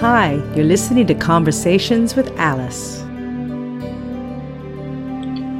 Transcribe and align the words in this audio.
Hi, 0.00 0.42
you're 0.54 0.64
listening 0.64 1.06
to 1.08 1.14
Conversations 1.14 2.16
with 2.16 2.28
Alice. 2.38 3.02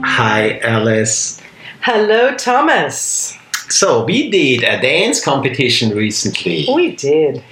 Hi, 0.03 0.59
Alice. 0.61 1.43
Hello, 1.83 2.35
Thomas. 2.37 3.37
So, 3.69 4.05
we 4.05 4.31
did 4.31 4.63
a 4.65 4.81
dance 4.81 5.23
competition 5.23 5.95
recently, 5.97 6.67
We 6.75 6.97
did. 6.97 7.45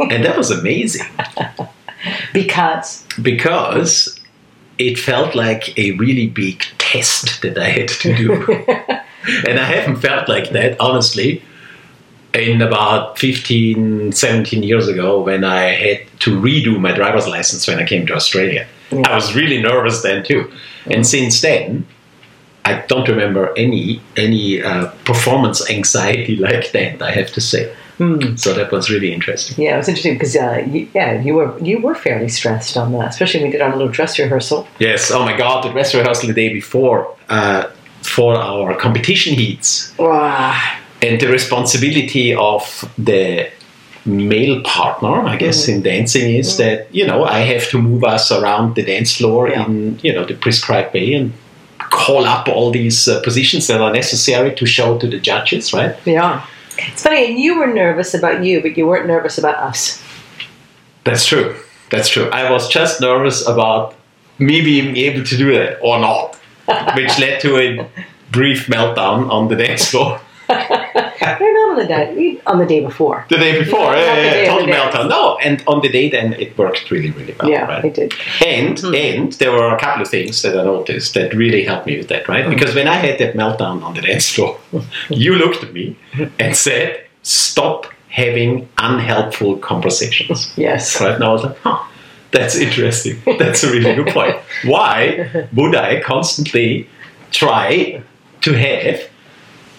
and 0.00 0.24
that 0.24 0.36
was 0.36 0.50
amazing 0.50 1.06
Because 2.32 3.06
because 3.22 4.18
it 4.78 4.98
felt 4.98 5.36
like 5.36 5.78
a 5.78 5.92
really 5.92 6.26
big 6.26 6.64
test 6.78 7.42
that 7.42 7.56
I 7.56 7.68
had 7.68 7.88
to 7.88 8.16
do. 8.16 8.32
and 9.46 9.60
I 9.60 9.64
haven't 9.64 9.96
felt 10.00 10.28
like 10.28 10.50
that, 10.50 10.80
honestly, 10.80 11.42
in 12.34 12.62
about 12.62 13.18
15, 13.18 14.12
17 14.12 14.62
years 14.62 14.88
ago 14.88 15.20
when 15.20 15.44
I 15.44 15.64
had 15.74 16.00
to 16.20 16.40
redo 16.40 16.80
my 16.80 16.92
driver's 16.92 17.26
license 17.28 17.66
when 17.68 17.78
I 17.78 17.84
came 17.84 18.06
to 18.06 18.14
Australia. 18.14 18.66
I 19.04 19.14
was 19.14 19.34
really 19.34 19.60
nervous 19.62 20.02
then 20.02 20.24
too. 20.24 20.50
And 20.86 21.06
since 21.06 21.40
then, 21.40 21.86
I 22.64 22.74
don't 22.88 23.08
remember 23.08 23.52
any 23.56 24.00
any 24.16 24.62
uh, 24.62 24.86
performance 25.04 25.68
anxiety 25.70 26.36
like 26.48 26.72
that. 26.72 27.02
I 27.02 27.10
have 27.10 27.32
to 27.32 27.40
say. 27.40 27.74
So 28.34 28.52
that 28.54 28.72
was 28.72 28.90
really 28.90 29.12
interesting. 29.12 29.62
yeah, 29.64 29.74
it 29.74 29.76
was 29.76 29.86
interesting 29.88 30.14
because 30.14 30.34
uh, 30.34 30.64
you, 30.68 30.88
yeah, 30.92 31.20
you 31.20 31.34
were 31.34 31.56
you 31.60 31.80
were 31.80 31.94
fairly 31.94 32.28
stressed 32.28 32.76
on 32.76 32.90
that, 32.92 33.10
especially 33.10 33.40
when 33.40 33.50
we 33.50 33.52
did 33.52 33.60
our 33.60 33.70
little 33.70 33.92
dress 33.92 34.18
rehearsal. 34.18 34.66
Yes. 34.80 35.12
Oh 35.12 35.24
my 35.24 35.36
God! 35.36 35.62
The 35.62 35.70
dress 35.70 35.94
rehearsal 35.94 36.26
the 36.26 36.34
day 36.34 36.52
before 36.52 37.14
uh, 37.28 37.70
for 38.02 38.34
our 38.34 38.74
competition 38.76 39.34
heats, 39.34 39.94
Wow. 39.98 40.78
And 41.02 41.20
the 41.20 41.28
responsibility 41.28 42.34
of 42.34 42.62
the 42.98 43.50
male 44.04 44.60
partner, 44.62 45.20
I 45.22 45.36
guess, 45.36 45.68
in 45.68 45.82
dancing 45.82 46.34
is 46.34 46.56
that 46.56 46.92
you 46.94 47.06
know 47.06 47.24
I 47.24 47.40
have 47.40 47.68
to 47.70 47.78
move 47.80 48.04
us 48.04 48.30
around 48.32 48.74
the 48.76 48.82
dance 48.84 49.16
floor 49.16 49.48
Yeah. 49.48 49.66
in 49.66 49.98
you 50.02 50.12
know 50.12 50.24
the 50.24 50.34
prescribed 50.34 50.94
way 50.94 51.14
and 51.14 51.32
call 51.78 52.24
up 52.24 52.48
all 52.48 52.70
these 52.70 53.06
uh, 53.08 53.20
positions 53.22 53.66
that 53.66 53.80
are 53.80 53.92
necessary 53.92 54.54
to 54.54 54.66
show 54.66 54.98
to 54.98 55.06
the 55.06 55.18
judges, 55.20 55.72
right? 55.72 55.94
Yeah. 56.04 56.44
It's 56.78 57.02
funny, 57.02 57.26
and 57.26 57.38
you 57.38 57.58
were 57.58 57.66
nervous 57.66 58.14
about 58.14 58.42
you, 58.44 58.62
but 58.62 58.76
you 58.78 58.86
weren't 58.86 59.06
nervous 59.06 59.36
about 59.38 59.56
us. 59.56 60.02
That's 61.04 61.26
true. 61.26 61.54
That's 61.90 62.08
true. 62.08 62.30
I 62.30 62.50
was 62.50 62.68
just 62.68 63.00
nervous 63.00 63.46
about 63.46 63.94
me 64.38 64.62
being 64.62 64.96
able 64.96 65.22
to 65.24 65.36
do 65.36 65.52
that 65.52 65.78
or 65.82 65.98
not, 66.00 66.36
which 66.96 67.18
led 67.18 67.40
to 67.42 67.58
a 67.58 67.86
brief 68.30 68.68
meltdown 68.68 69.28
on 69.30 69.48
the 69.48 69.56
dance 69.56 69.90
floor 69.90 70.18
You're 71.40 71.54
not 71.54 71.70
on 71.72 71.78
the 71.78 71.86
day 71.86 72.40
on 72.46 72.58
the 72.58 72.66
day 72.66 72.80
before. 72.80 73.24
the 73.28 73.36
day 73.36 73.58
before. 73.58 73.94
Yeah, 73.94 74.16
Yeah, 74.16 74.42
yeah, 74.42 74.50
total 74.50 74.66
meltdown. 74.66 75.08
No, 75.08 75.36
and 75.38 75.62
on 75.66 75.80
the 75.80 75.88
day 75.88 76.10
then 76.10 76.34
it 76.34 76.56
worked 76.58 76.90
really, 76.90 77.10
really 77.10 77.34
well. 77.38 77.50
Yeah, 77.50 77.66
right? 77.66 77.84
it 77.84 77.94
did. 77.94 78.14
And 78.46 78.78
hmm. 78.78 78.94
and 78.94 79.32
there 79.34 79.52
were 79.52 79.74
a 79.74 79.78
couple 79.78 80.02
of 80.02 80.08
things 80.08 80.42
that 80.42 80.58
I 80.58 80.64
noticed 80.64 81.14
that 81.14 81.34
really 81.34 81.64
helped 81.64 81.86
me 81.86 81.96
with 81.96 82.08
that, 82.08 82.28
right? 82.28 82.44
Hmm. 82.44 82.50
Because 82.50 82.74
when 82.74 82.88
I 82.88 82.96
had 82.96 83.18
that 83.18 83.34
meltdown 83.34 83.82
on 83.82 83.94
the 83.94 84.02
dance 84.02 84.28
floor, 84.28 84.58
you 85.08 85.34
looked 85.34 85.62
at 85.62 85.72
me 85.72 85.96
and 86.38 86.56
said, 86.56 87.04
"Stop 87.22 87.86
having 88.08 88.68
unhelpful 88.78 89.58
conversations." 89.58 90.52
Yes. 90.56 91.00
Right 91.00 91.18
now, 91.18 91.30
I 91.30 91.32
was 91.32 91.44
like, 91.44 91.58
huh, 91.58 91.82
that's 92.32 92.56
interesting. 92.56 93.22
That's 93.38 93.62
a 93.62 93.70
really 93.70 93.94
good 93.94 94.12
point. 94.12 94.36
Why 94.64 95.48
would 95.52 95.74
I 95.74 96.00
constantly 96.00 96.88
try 97.30 98.02
to 98.40 98.52
have 98.52 99.08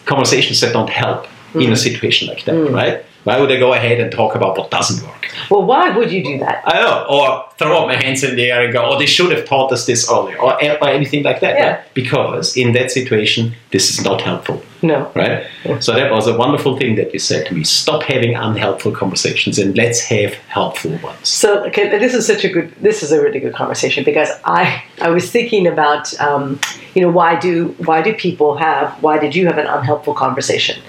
conversations 0.06 0.62
that 0.62 0.74
don't 0.74 0.90
help 0.90 1.28
in 1.56 1.64
a 1.64 1.68
hmm. 1.68 1.76
situation 1.76 2.28
like 2.28 2.46
that, 2.46 2.56
hmm. 2.56 2.74
right? 2.74 3.06
Why 3.24 3.40
would 3.40 3.52
I 3.52 3.58
go 3.58 3.74
ahead 3.74 4.02
and 4.02 4.12
talk 4.12 4.36
about 4.36 4.58
what 4.58 4.70
doesn't 4.70 5.06
work? 5.08 5.32
Well, 5.50 5.64
why 5.64 5.96
would 5.96 6.12
you 6.12 6.24
do 6.24 6.40
that? 6.40 6.62
I 6.66 6.82
know, 6.82 7.06
or 7.10 7.46
throw 7.58 7.80
up 7.80 7.88
my 7.88 7.96
hands 7.96 8.22
in 8.24 8.36
the 8.36 8.52
air 8.52 8.66
and 8.66 8.74
go, 8.74 8.84
oh, 8.86 9.00
they 9.00 9.06
should 9.06 9.32
have 9.32 9.46
taught 9.46 9.72
us 9.72 9.86
this 9.86 10.12
earlier, 10.12 10.38
or, 10.38 10.62
eh, 10.62 10.78
or 10.82 10.90
anything 10.90 11.24
like 11.24 11.40
that, 11.40 11.58
Yeah. 11.58 11.70
right? 11.70 11.94
Because 11.94 12.58
in 12.58 12.74
that 12.74 12.92
situation, 12.92 13.56
this 13.72 13.90
is 13.90 14.04
not 14.04 14.22
helpful 14.22 14.62
No. 14.82 15.10
right? 15.16 15.46
So 15.80 15.94
that 15.94 16.12
was 16.12 16.28
a 16.28 16.38
wonderful 16.38 16.78
thing 16.78 16.96
that 16.96 17.14
you 17.14 17.20
said 17.20 17.46
to 17.48 17.54
me. 17.54 17.64
Stop 17.64 18.04
having 18.04 18.36
unhelpful 18.36 18.92
conversations 18.92 19.58
and 19.58 19.76
let's 19.78 20.02
have 20.02 20.34
helpful 20.50 20.92
ones. 20.98 21.28
So 21.28 21.66
okay, 21.68 21.98
this 21.98 22.14
is 22.14 22.28
such 22.28 22.44
a 22.44 22.50
good. 22.50 22.74
This 22.82 23.02
is 23.02 23.12
a 23.14 23.22
really 23.22 23.40
good 23.40 23.54
conversation 23.54 24.04
because 24.04 24.30
I 24.44 24.84
I 25.02 25.10
was 25.10 25.32
thinking 25.32 25.66
about 25.68 26.20
um, 26.20 26.60
you 26.94 27.02
know 27.02 27.10
why 27.10 27.40
do 27.40 27.74
why 27.86 28.02
do 28.02 28.14
people 28.14 28.58
have 28.58 28.92
why 29.02 29.18
did 29.18 29.36
you 29.36 29.48
have 29.48 29.58
an 29.58 29.68
unhelpful 29.68 30.14
conversation 30.14 30.82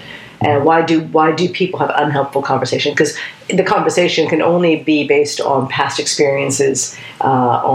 and 0.44 0.64
why 0.64 0.82
do 0.82 1.00
why 1.16 1.32
do 1.32 1.48
people 1.48 1.78
have 1.78 1.90
unhelpful 1.94 2.42
conversation 2.42 2.92
because 2.92 3.16
the 3.48 3.62
conversation 3.64 4.28
can 4.28 4.40
only 4.42 4.76
be 4.82 5.06
based 5.06 5.40
on 5.40 5.68
past 5.68 5.98
experiences 6.00 6.96
uh, 7.20 7.26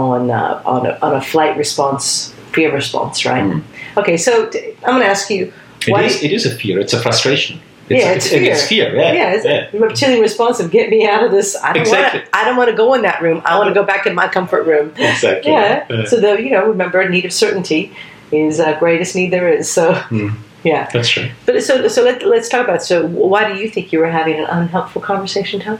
on 0.06 0.30
uh, 0.30 0.62
on 0.64 0.86
a, 0.86 0.98
on 1.02 1.14
a 1.14 1.20
flight 1.20 1.56
response 1.56 2.32
fear 2.52 2.72
response 2.72 3.24
right 3.24 3.62
okay 3.96 4.16
so 4.16 4.48
t- 4.50 4.58
I'm 4.84 4.94
going 4.94 5.02
to 5.02 5.06
ask 5.06 5.30
you 5.30 5.52
It 5.86 5.92
why 5.92 6.02
is, 6.04 6.22
it 6.22 6.32
is 6.32 6.46
a 6.46 6.50
fear, 6.50 6.78
it's 6.80 6.92
a 6.92 7.00
frustration. 7.00 7.60
It's, 7.88 8.04
yeah, 8.04 8.12
it's 8.12 8.26
it- 8.26 8.38
fear. 8.40 8.52
It's 8.52 8.66
fear, 8.68 8.94
yeah. 8.96 9.12
yeah. 9.12 9.32
It's 9.34 9.44
yeah. 9.44 9.68
reptilian 9.86 10.20
response 10.20 10.60
of 10.60 10.70
get 10.70 10.90
me 10.90 11.08
out 11.08 11.24
of 11.24 11.32
this. 11.32 11.56
I 11.56 11.72
don't 11.72 11.82
Exactly. 11.82 12.20
want. 12.20 12.30
I 12.38 12.44
don't 12.44 12.56
want 12.56 12.70
to 12.70 12.76
go 12.76 12.94
in 12.94 13.02
that 13.02 13.20
room. 13.20 13.42
I 13.44 13.58
want 13.58 13.66
to 13.68 13.74
go 13.74 13.84
back 13.84 14.06
in 14.06 14.14
my 14.14 14.28
comfort 14.28 14.62
room. 14.64 14.92
Exactly. 14.96 15.50
Yeah. 15.50 15.86
Yeah. 15.90 16.04
So 16.06 16.20
the 16.20 16.40
you 16.40 16.50
know 16.50 16.68
remember 16.68 17.08
need 17.08 17.24
of 17.24 17.32
certainty 17.32 17.90
is 18.30 18.60
uh, 18.60 18.78
greatest 18.78 19.16
need 19.16 19.32
there 19.32 19.48
is. 19.48 19.68
So 19.68 19.94
Hmm. 19.94 20.28
Yeah. 20.64 20.88
That's 20.92 21.08
true. 21.08 21.30
But 21.46 21.62
so 21.62 21.88
so 21.88 22.02
let 22.02 22.26
let's 22.26 22.48
talk 22.48 22.64
about. 22.64 22.82
So 22.82 23.06
why 23.06 23.52
do 23.52 23.58
you 23.58 23.68
think 23.68 23.92
you 23.92 23.98
were 23.98 24.10
having 24.10 24.38
an 24.38 24.46
unhelpful 24.46 25.02
conversation, 25.02 25.60
Tom? 25.60 25.78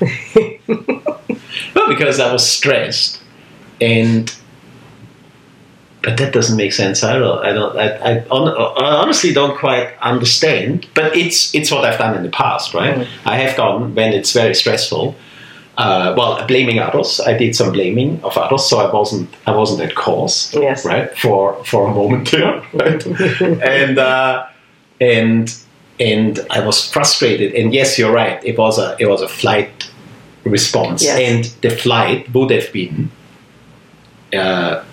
Well, 1.74 1.88
because 1.88 2.20
I 2.20 2.32
was 2.32 2.48
stressed 2.48 3.20
and 3.80 4.34
but 6.02 6.16
that 6.16 6.32
doesn't 6.32 6.56
make 6.56 6.72
sense. 6.72 7.04
I 7.04 7.18
don't. 7.18 7.44
I 7.44 7.52
don't. 7.52 7.76
I, 7.76 7.88
I, 7.96 8.18
I 8.20 8.94
honestly 8.96 9.34
don't 9.34 9.58
quite 9.58 9.92
understand. 10.00 10.88
But 10.94 11.14
it's 11.14 11.54
it's 11.54 11.70
what 11.70 11.84
I've 11.84 11.98
done 11.98 12.16
in 12.16 12.22
the 12.22 12.30
past, 12.30 12.72
right? 12.72 12.96
Mm. 12.96 13.08
I 13.26 13.36
have 13.36 13.54
gone 13.56 13.94
when 13.94 14.14
it's 14.14 14.32
very 14.32 14.54
stressful. 14.54 15.14
Uh, 15.80 16.14
well, 16.16 16.46
blaming 16.46 16.78
others. 16.78 17.20
I 17.20 17.32
did 17.38 17.56
some 17.56 17.72
blaming 17.72 18.20
of 18.22 18.36
others, 18.36 18.68
so 18.68 18.78
I 18.80 18.92
wasn't 18.92 19.28
I 19.46 19.52
wasn't 19.56 19.80
at 19.80 19.94
cause, 19.94 20.52
Yes. 20.54 20.84
right? 20.84 21.08
For 21.18 21.54
for 21.64 21.88
a 21.90 21.94
moment 21.94 22.30
there, 22.30 22.62
right? 22.74 23.06
and 23.78 23.98
uh, 23.98 24.46
and 25.00 25.54
and 25.98 26.38
I 26.50 26.60
was 26.66 26.86
frustrated. 26.92 27.54
And 27.54 27.72
yes, 27.72 27.98
you're 27.98 28.12
right. 28.12 28.44
It 28.44 28.58
was 28.58 28.78
a 28.78 28.94
it 28.98 29.06
was 29.08 29.22
a 29.22 29.28
flight 29.28 29.90
response, 30.44 31.02
Yes. 31.02 31.18
and 31.18 31.44
the 31.62 31.70
flight 31.70 32.28
would 32.34 32.50
have 32.50 32.70
been. 32.72 33.10
Uh, 34.34 34.84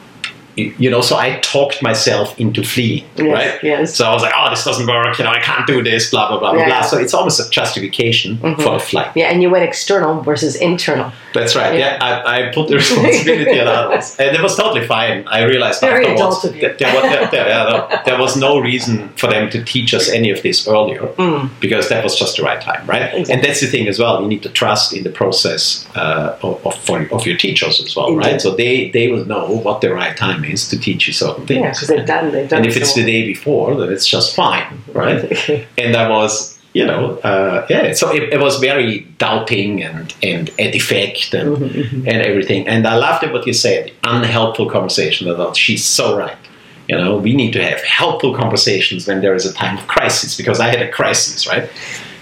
you 0.58 0.90
know, 0.90 1.02
so 1.02 1.16
I 1.18 1.40
talked 1.42 1.82
myself 1.84 2.40
into 2.40 2.64
fleeing, 2.64 3.06
Yes, 3.16 3.28
right? 3.34 3.64
yes. 3.64 3.96
So 3.96 4.06
I 4.10 4.14
was 4.14 4.24
like, 4.24 4.34
"Oh, 4.36 4.50
this 4.50 4.64
doesn't 4.64 4.88
work. 4.88 5.18
You 5.20 5.26
know, 5.26 5.32
I 5.32 5.40
can't 5.40 5.66
do 5.68 5.84
this." 5.84 6.10
Blah 6.10 6.28
blah 6.30 6.40
blah 6.40 6.52
blah 6.54 6.62
Yeah. 6.62 6.68
blah. 6.70 6.82
So 6.82 6.98
it's 6.98 7.14
almost 7.14 7.40
a 7.40 7.50
justification 7.50 8.38
for 8.58 8.72
the 8.74 8.80
flight. 8.80 9.12
Yeah, 9.16 9.28
and 9.32 9.42
you 9.44 9.50
went 9.50 9.64
external 9.64 10.22
versus 10.22 10.56
internal. 10.56 11.12
That's 11.34 11.56
right. 11.56 11.74
Yeah. 11.78 11.98
Yeah, 11.98 12.24
I, 12.26 12.48
I 12.48 12.52
put 12.54 12.68
the 12.70 12.76
responsibility 12.84 13.60
on 13.60 13.68
others, 13.68 14.16
and 14.20 14.36
it 14.36 14.42
was 14.42 14.56
totally 14.56 14.86
fine. 14.88 15.28
I 15.28 15.44
realized 15.44 15.82
Very 15.82 16.06
afterwards 16.08 16.22
adult 16.22 16.44
of 16.46 16.56
you. 16.56 16.62
that 16.64 16.80
there 16.80 16.94
was, 16.96 17.04
there, 17.04 17.28
there- 17.32 18.02
there 18.06 18.20
was 18.20 18.36
no 18.36 18.60
reason 18.60 19.10
for 19.16 19.28
them 19.28 19.50
to 19.52 19.64
teach 19.64 19.94
us 19.94 20.10
any 20.10 20.32
of 20.32 20.42
this 20.42 20.68
earlier 20.68 21.04
because 21.60 21.90
that 21.90 22.04
was 22.04 22.18
just 22.18 22.38
the 22.38 22.44
right 22.44 22.62
time, 22.62 22.86
right? 22.88 23.14
Exactly. 23.14 23.34
And 23.34 23.44
that's 23.44 23.62
the 23.62 23.68
thing 23.68 23.88
as 23.88 24.00
well. 24.00 24.22
You 24.22 24.28
need 24.28 24.44
to 24.44 24.50
trust 24.50 24.94
in 24.94 25.04
the 25.04 25.10
process 25.10 25.86
uh, 25.96 26.38
of, 26.42 26.66
of, 26.66 26.76
for, 26.86 27.08
of 27.12 27.26
your 27.28 27.38
teachers 27.38 27.80
as 27.82 27.96
well, 27.96 28.08
Indeed. 28.08 28.26
right? 28.26 28.42
So 28.42 28.56
they 28.56 28.90
they 28.92 29.10
will 29.12 29.26
know 29.26 29.46
what 29.66 29.82
the 29.82 29.94
right 29.94 30.16
time 30.18 30.44
is 30.52 30.68
to 30.70 30.80
teach 30.80 31.08
you 31.08 31.14
certain 31.14 31.46
things. 31.46 31.62
Yeah, 31.62 31.72
because 31.72 31.88
they've 31.88 32.06
done 32.06 32.32
they've 32.32 32.50
done. 32.50 32.60
and 32.60 32.68
if 32.68 32.78
it's 32.78 32.94
the 32.94 33.04
day 33.06 33.26
before, 33.26 33.76
then 33.76 33.92
it's 33.92 34.06
just 34.08 34.36
fine, 34.36 34.82
right? 34.94 35.22
And 35.78 35.96
I 35.96 36.10
was, 36.10 36.58
you 36.74 36.86
know, 36.86 37.18
uh, 37.20 37.66
yeah. 37.70 37.94
So 37.94 38.14
it, 38.14 38.34
it 38.34 38.40
was 38.40 38.60
very 38.60 39.02
doubting 39.18 39.84
and 39.84 40.14
and 40.24 40.50
a 40.58 40.72
defect 40.72 41.34
and 41.34 41.58
Mm-hmm, 41.58 42.08
and 42.08 42.22
everything. 42.22 42.68
And 42.68 42.86
I 42.88 42.96
loved 42.96 43.32
what 43.32 43.46
you 43.48 43.54
said, 43.54 43.92
unhelpful 44.04 44.70
conversation. 44.70 45.30
I 45.30 45.36
thought 45.36 45.56
she's 45.58 45.86
so 45.86 46.18
right. 46.18 46.38
You 46.88 46.96
know, 46.98 47.18
we 47.18 47.34
need 47.36 47.52
to 47.54 47.64
have 47.64 47.82
helpful 47.84 48.34
conversations 48.34 49.08
when 49.08 49.20
there 49.22 49.36
is 49.36 49.46
a 49.46 49.54
time 49.54 49.78
of 49.78 49.88
crisis 49.88 50.38
because 50.38 50.60
I 50.62 50.68
had 50.70 50.82
a 50.82 50.90
crisis, 50.90 51.46
right? 51.46 51.70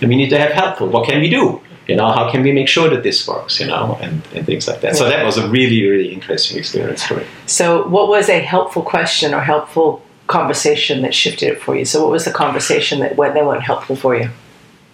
And 0.02 0.10
we 0.10 0.16
need 0.16 0.30
to 0.30 0.40
have 0.40 0.52
helpful. 0.52 0.88
What 0.88 1.08
can 1.08 1.20
we 1.22 1.30
do? 1.30 1.62
You 1.88 1.96
know, 1.96 2.12
how 2.12 2.32
can 2.32 2.42
we 2.42 2.52
make 2.52 2.68
sure 2.68 2.90
that 2.90 3.04
this 3.04 3.28
works? 3.28 3.60
You 3.60 3.68
know, 3.68 3.98
and, 4.02 4.22
and 4.34 4.46
things 4.46 4.68
like 4.68 4.82
that. 4.82 4.96
So 4.96 5.08
that 5.08 5.24
was 5.24 5.38
a 5.38 5.48
really, 5.48 5.88
really 5.88 6.12
interesting 6.12 6.58
experience 6.58 7.04
for 7.04 7.16
me. 7.16 7.26
So, 7.46 7.88
what 7.88 8.08
was 8.08 8.28
a 8.30 8.40
helpful 8.40 8.82
question 8.82 9.34
or 9.34 9.42
helpful 9.42 10.02
conversation 10.28 11.04
that 11.04 11.14
shifted 11.14 11.50
it 11.50 11.62
for 11.62 11.76
you? 11.76 11.86
So, 11.86 12.02
what 12.02 12.12
was 12.12 12.26
the 12.26 12.32
conversation 12.32 13.00
that 13.02 13.16
went, 13.16 13.36
that 13.36 13.46
went 13.46 13.62
helpful 13.62 13.96
for 13.96 14.16
you? 14.16 14.30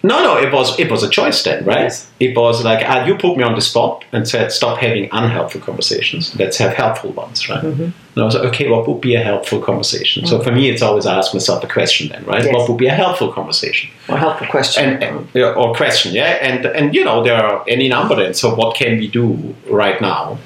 No, 0.04 0.20
no, 0.22 0.36
it 0.36 0.52
was 0.52 0.78
it 0.80 0.90
was 0.90 1.02
a 1.04 1.08
choice 1.08 1.44
then, 1.44 1.64
right? 1.64 1.82
Yes. 1.82 2.10
It 2.18 2.36
was 2.36 2.64
like 2.64 2.84
uh, 2.84 3.04
you 3.06 3.16
put 3.16 3.36
me 3.36 3.44
on 3.44 3.54
the 3.54 3.60
spot 3.60 4.04
and 4.10 4.26
said, 4.26 4.50
"Stop 4.50 4.78
having 4.78 5.08
unhelpful 5.12 5.60
conversations. 5.60 6.34
Let's 6.36 6.58
have 6.58 6.74
helpful 6.74 7.12
ones," 7.12 7.48
right? 7.48 7.62
Mm-hmm. 7.62 7.82
And 7.82 7.94
I 8.16 8.24
was 8.24 8.34
like, 8.34 8.44
"Okay, 8.46 8.68
what 8.68 8.88
would 8.88 9.00
be 9.00 9.14
a 9.14 9.22
helpful 9.22 9.60
conversation?" 9.60 10.26
So 10.26 10.40
for 10.40 10.50
me, 10.50 10.70
it's 10.70 10.82
always 10.82 11.06
I 11.06 11.16
ask 11.16 11.32
myself 11.32 11.62
a 11.62 11.68
question 11.68 12.08
then, 12.08 12.24
right? 12.24 12.44
Yes. 12.44 12.52
What 12.52 12.68
would 12.68 12.78
be 12.78 12.88
a 12.88 12.94
helpful 12.94 13.32
conversation? 13.32 13.90
Or 14.08 14.16
helpful 14.16 14.48
question. 14.48 14.84
And, 14.84 15.02
and 15.04 15.28
yeah, 15.34 15.52
or 15.52 15.72
question, 15.72 16.12
yeah, 16.12 16.38
and 16.42 16.66
and 16.66 16.94
you 16.94 17.04
know 17.04 17.22
there 17.22 17.40
are 17.40 17.64
any 17.68 17.88
number 17.88 18.16
then. 18.16 18.34
So 18.34 18.52
what 18.54 18.76
can 18.76 18.98
we 18.98 19.06
do 19.06 19.54
right 19.70 20.00
now 20.00 20.38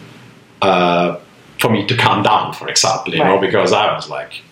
uh, 0.60 1.16
for 1.60 1.70
me 1.70 1.86
to 1.86 1.96
calm 1.96 2.22
down, 2.22 2.52
for 2.52 2.68
example? 2.68 3.14
You 3.14 3.24
know, 3.24 3.38
because 3.38 3.72
I 3.72 3.94
was 3.94 4.10
like 4.10 4.42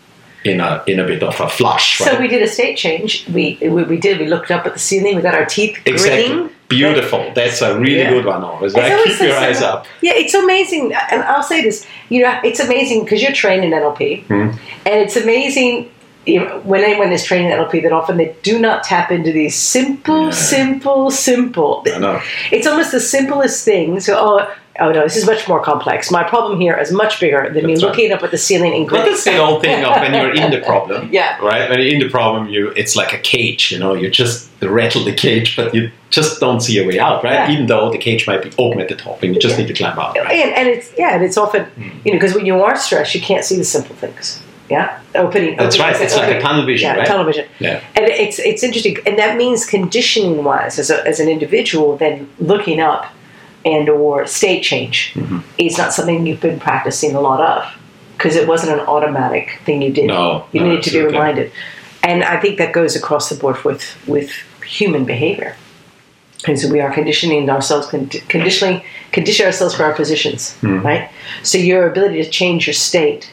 in 0.44 0.60
a 0.60 0.82
in 0.86 1.00
a 1.00 1.06
bit 1.06 1.22
of 1.22 1.40
a 1.40 1.48
flush. 1.48 1.98
So 1.98 2.18
we 2.20 2.28
did 2.28 2.42
a 2.42 2.46
state 2.48 2.76
change. 2.76 3.26
We, 3.28 3.58
we 3.62 3.82
we 3.84 3.96
did. 3.96 4.18
We 4.20 4.26
looked 4.26 4.50
up 4.50 4.66
at 4.66 4.74
the 4.74 4.78
ceiling. 4.78 5.16
We 5.16 5.22
got 5.22 5.34
our 5.34 5.46
teeth 5.46 5.78
Exactly. 5.86 6.28
gritting. 6.28 6.50
Beautiful. 6.68 7.30
That's 7.34 7.62
a 7.62 7.78
really 7.78 7.98
Yeah. 7.98 8.10
good 8.10 8.24
one, 8.26 8.42
always. 8.42 8.74
Right? 8.74 8.96
Keep 9.04 9.20
your 9.20 9.32
so 9.32 9.38
eyes 9.38 9.62
up. 9.62 9.86
Yeah, 10.00 10.12
it's 10.14 10.34
amazing, 10.34 10.92
and 11.10 11.22
I'll 11.22 11.42
say 11.42 11.62
this. 11.62 11.86
You 12.08 12.22
know, 12.22 12.40
it's 12.42 12.60
amazing 12.60 13.04
because 13.04 13.22
you're 13.22 13.32
trained 13.32 13.64
in 13.64 13.70
NLP, 13.72 14.24
Hmm. 14.24 14.50
and 14.86 14.96
it's 15.04 15.16
amazing. 15.16 15.90
You 16.26 16.40
know, 16.40 16.60
when 16.64 16.82
anyone 16.82 17.12
is 17.12 17.22
trained 17.22 17.46
in 17.46 17.52
NLP, 17.52 17.82
that 17.82 17.92
often 17.92 18.16
they 18.16 18.34
do 18.42 18.58
not 18.58 18.82
tap 18.82 19.10
into 19.12 19.30
these 19.30 19.54
simple, 19.54 20.24
Yeah. 20.26 20.30
simple, 20.30 21.10
simple. 21.10 21.84
I 21.94 21.98
know. 21.98 22.20
It's 22.50 22.66
almost 22.66 22.92
the 22.92 23.00
simplest 23.00 23.62
thing. 23.66 24.00
So, 24.00 24.16
oh, 24.18 24.50
oh 24.80 24.90
no, 24.92 25.02
this 25.02 25.16
is 25.16 25.26
much 25.26 25.46
more 25.48 25.62
complex. 25.62 26.10
My 26.10 26.24
problem 26.24 26.60
here 26.60 26.76
is 26.76 26.90
much 26.92 27.20
bigger 27.20 27.48
than 27.52 27.64
me 27.66 27.74
right. 27.74 27.82
looking 27.82 28.12
up 28.12 28.22
at 28.22 28.30
the 28.30 28.38
ceiling 28.38 28.74
and 28.74 28.84
But 28.86 28.90
gritting. 28.90 29.12
that's 29.12 29.24
the 29.24 29.36
whole 29.36 29.60
thing 29.60 29.84
of 29.84 29.96
when 30.00 30.12
you're 30.14 30.34
in 30.34 30.50
the 30.50 30.60
problem. 30.60 31.08
Yeah. 31.12 31.38
Right? 31.38 31.68
When 31.70 31.78
you're 31.80 31.92
in 31.94 32.00
the 32.00 32.08
problem, 32.08 32.48
you 32.48 32.70
it's 32.76 32.96
like 32.96 33.12
a 33.12 33.18
cage, 33.18 33.70
you 33.72 33.78
know, 33.78 33.94
you 33.94 34.10
just 34.10 34.50
rattle 34.62 35.04
the 35.04 35.12
cage, 35.14 35.56
but 35.56 35.74
you 35.74 35.90
just 36.10 36.40
don't 36.40 36.60
see 36.60 36.78
a 36.82 36.86
way 36.86 36.98
out, 36.98 37.22
right? 37.22 37.34
Yeah. 37.34 37.50
Even 37.52 37.66
though 37.66 37.90
the 37.90 37.98
cage 37.98 38.26
might 38.26 38.42
be 38.42 38.50
open 38.58 38.80
at 38.80 38.88
the 38.88 38.96
top 38.96 39.22
and 39.22 39.34
you 39.34 39.40
just 39.40 39.54
Yeah. 39.56 39.60
need 39.64 39.68
to 39.68 39.74
climb 39.74 39.98
out. 39.98 40.16
Right? 40.16 40.40
and, 40.44 40.54
and 40.58 40.68
it's 40.68 40.92
yeah, 40.98 41.14
and 41.14 41.22
it's 41.24 41.36
often 41.36 41.64
Hmm. 41.64 41.90
you 42.04 42.12
know 42.12 42.18
because 42.18 42.34
when 42.34 42.46
you 42.46 42.62
are 42.62 42.76
stressed, 42.76 43.14
you 43.14 43.20
can't 43.20 43.44
see 43.44 43.56
the 43.56 43.64
simple 43.64 43.94
things. 43.96 44.40
Yeah, 44.70 44.98
opening. 45.14 45.56
That's 45.56 45.76
opening- 45.76 45.92
right. 45.92 46.02
It's 46.02 46.14
like 46.16 46.22
a 46.22 46.26
opening- 46.28 46.42
tunnel 46.42 46.64
vision, 46.66 46.86
yeah, 46.90 46.96
right? 46.96 47.06
tunnel 47.06 47.26
vision. 47.26 47.46
Yeah. 47.58 47.80
And 47.96 48.06
it's 48.06 48.38
it's 48.38 48.62
interesting, 48.64 48.96
and 49.06 49.18
that 49.18 49.36
means 49.36 49.66
conditioning 49.66 50.42
wise, 50.42 50.78
as, 50.78 50.88
a, 50.90 51.06
as 51.06 51.20
an 51.20 51.28
individual, 51.28 51.98
then 51.98 52.28
looking 52.38 52.80
up 52.80 53.04
and 53.64 53.88
or 53.88 54.26
state 54.26 54.62
change 54.62 55.12
Mm-hmm. 55.14 55.38
is 55.58 55.78
not 55.78 55.92
something 55.92 56.26
you've 56.26 56.40
been 56.40 56.60
practicing 56.60 57.14
a 57.14 57.20
lot 57.20 57.40
of 57.40 57.64
because 58.16 58.36
it 58.36 58.46
wasn't 58.46 58.72
an 58.78 58.86
automatic 58.86 59.60
thing 59.64 59.82
you 59.82 59.92
did. 59.92 60.06
No, 60.06 60.46
you 60.52 60.60
no, 60.60 60.68
needed 60.68 60.84
to 60.84 60.90
be 60.92 61.00
reminded, 61.00 61.50
and 62.02 62.22
I 62.24 62.40
think 62.40 62.58
that 62.58 62.72
goes 62.72 62.94
across 62.96 63.28
the 63.28 63.36
board 63.36 63.62
with 63.64 63.82
with 64.06 64.30
human 64.64 65.04
behavior. 65.04 65.56
And 66.46 66.60
so 66.60 66.68
we 66.70 66.80
are 66.80 66.92
conditioning 66.92 67.48
ourselves, 67.48 67.86
con- 67.86 68.08
conditioning, 68.28 68.82
condition 69.12 69.46
ourselves 69.46 69.74
for 69.74 69.84
our 69.84 69.94
positions, 69.94 70.52
Hmm. 70.60 70.80
right? 70.80 71.08
So 71.42 71.56
your 71.56 71.88
ability 71.88 72.22
to 72.22 72.28
change 72.28 72.66
your 72.66 72.74
state, 72.74 73.30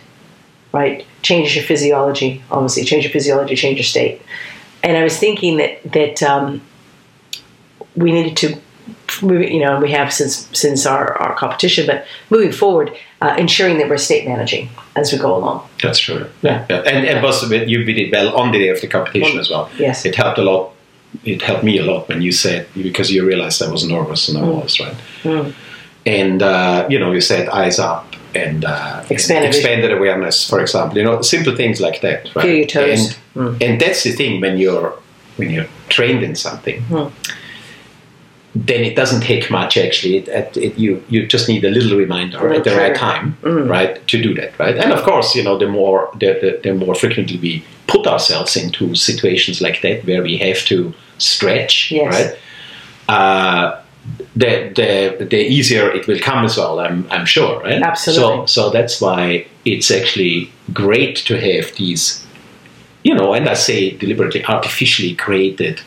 right, 0.72 1.06
changes 1.22 1.54
your 1.56 1.66
physiology. 1.66 2.42
Obviously, 2.50 2.86
change 2.86 3.04
your 3.04 3.12
physiology, 3.12 3.56
change 3.56 3.78
your 3.78 3.84
state. 3.96 4.22
And 4.82 4.96
I 4.98 5.04
was 5.04 5.18
thinking 5.20 5.58
that 5.58 5.74
that 5.92 6.24
um, 6.24 6.62
we 7.96 8.12
needed 8.14 8.38
to 8.38 8.56
move. 9.22 9.42
You 9.50 9.60
know, 9.66 9.80
we 9.80 9.92
have 9.92 10.12
since 10.14 10.48
since 10.58 10.86
our, 10.86 11.18
our 11.18 11.36
competition, 11.36 11.86
but 11.88 12.06
moving 12.30 12.52
forward, 12.52 12.92
uh, 13.22 13.36
ensuring 13.38 13.78
that 13.80 13.90
we're 13.90 13.98
state 13.98 14.28
managing 14.28 14.70
as 14.96 15.12
we 15.12 15.18
go 15.20 15.36
along. 15.36 15.68
That's 15.84 16.00
true. 16.00 16.26
Yeah. 16.42 16.66
yeah. 16.70 16.78
And 16.86 17.06
and 17.06 17.24
was 17.24 17.50
you 17.52 17.84
did 17.84 18.12
well 18.12 18.36
on 18.36 18.52
the 18.52 18.60
day 18.60 18.70
of 18.70 18.80
the 18.82 18.88
competition 18.88 19.40
as 19.40 19.50
well. 19.50 19.70
Yes. 19.78 20.06
It 20.06 20.16
helped 20.16 20.38
a 20.40 20.44
lot. 20.44 20.72
It 21.26 21.42
helped 21.42 21.64
me 21.64 21.78
a 21.78 21.84
lot 21.84 22.08
when 22.10 22.22
you 22.22 22.32
said 22.32 22.68
because 22.74 23.12
you 23.12 23.26
realized 23.28 23.62
I 23.62 23.70
was 23.72 23.84
nervous 23.84 24.30
and 24.30 24.38
I 24.38 24.42
Mm. 24.42 24.64
was 24.64 24.80
right. 24.80 24.96
Mm. 25.24 25.54
And 26.06 26.42
uh, 26.42 26.88
you 26.90 26.98
know, 27.00 27.12
you 27.12 27.22
said 27.22 27.50
eyes 27.50 27.80
up 27.80 28.06
and 28.34 28.64
uh, 28.64 29.04
Expanded 29.10 29.52
vision. 29.52 29.62
expanded 29.72 29.92
awareness, 29.92 30.50
for 30.50 30.62
example. 30.62 30.98
You 30.98 31.04
know, 31.04 31.22
simple 31.22 31.54
things 31.56 31.80
like 31.82 32.00
that. 32.02 32.34
Right? 32.36 32.46
Feel 32.46 32.56
your 32.56 32.66
toes. 32.68 33.18
And, 33.36 33.62
and 33.62 33.82
that's 33.82 34.04
the 34.04 34.12
thing 34.14 34.42
when 34.42 34.58
you're 34.58 34.94
when 35.38 35.50
you're 35.50 35.68
trained 35.90 36.24
in 36.24 36.36
something. 36.36 36.82
Then 38.54 38.84
it 38.84 38.96
doesn't 38.98 39.22
take 39.22 39.50
much 39.50 39.78
actually. 39.78 40.18
It, 40.18 40.28
it, 40.28 40.58
it, 40.58 40.78
you 40.78 41.02
you 41.10 41.26
just 41.26 41.48
need 41.48 41.64
a 41.64 41.70
little 41.70 41.98
reminder 41.98 42.38
little 42.40 42.58
at 42.58 42.64
the 42.66 42.76
right 42.76 42.96
time, 42.96 43.38
Mm. 43.44 43.70
right, 43.70 44.06
to 44.08 44.22
do 44.22 44.34
that, 44.34 44.58
right? 44.60 44.76
And 44.78 44.92
of 44.92 45.04
course, 45.04 45.34
you 45.36 45.44
know, 45.44 45.58
the 45.58 45.68
more 45.68 46.10
the, 46.20 46.34
the, 46.42 46.60
the 46.64 46.74
more 46.74 46.94
frequently 46.96 47.38
we 47.40 47.64
put 47.88 48.06
ourselves 48.08 48.56
into 48.58 48.94
situations 48.96 49.62
like 49.62 49.82
that 49.82 50.06
where 50.06 50.22
we 50.22 50.38
have 50.38 50.66
to 50.66 50.94
stretch, 51.18 51.92
Yes. 51.92 52.14
right? 52.14 52.38
Uh, 53.08 53.82
the, 54.36 54.72
the 54.76 55.26
the 55.26 55.38
easier 55.38 55.90
it 55.92 56.08
will 56.08 56.20
come 56.20 56.44
as 56.46 56.58
well. 56.58 56.80
I'm 56.80 57.06
I'm 57.12 57.26
sure, 57.26 57.62
right? 57.62 57.82
Absolutely. 57.82 58.48
So 58.48 58.62
so 58.64 58.70
that's 58.70 59.00
why 59.00 59.46
it's 59.64 59.92
actually 59.92 60.52
great 60.74 61.16
to 61.28 61.36
have 61.40 61.74
these, 61.76 62.26
you 63.04 63.14
know, 63.16 63.34
and 63.34 63.48
I 63.48 63.54
say 63.56 63.92
deliberately 63.92 64.44
artificially 64.46 65.16
created 65.16 65.82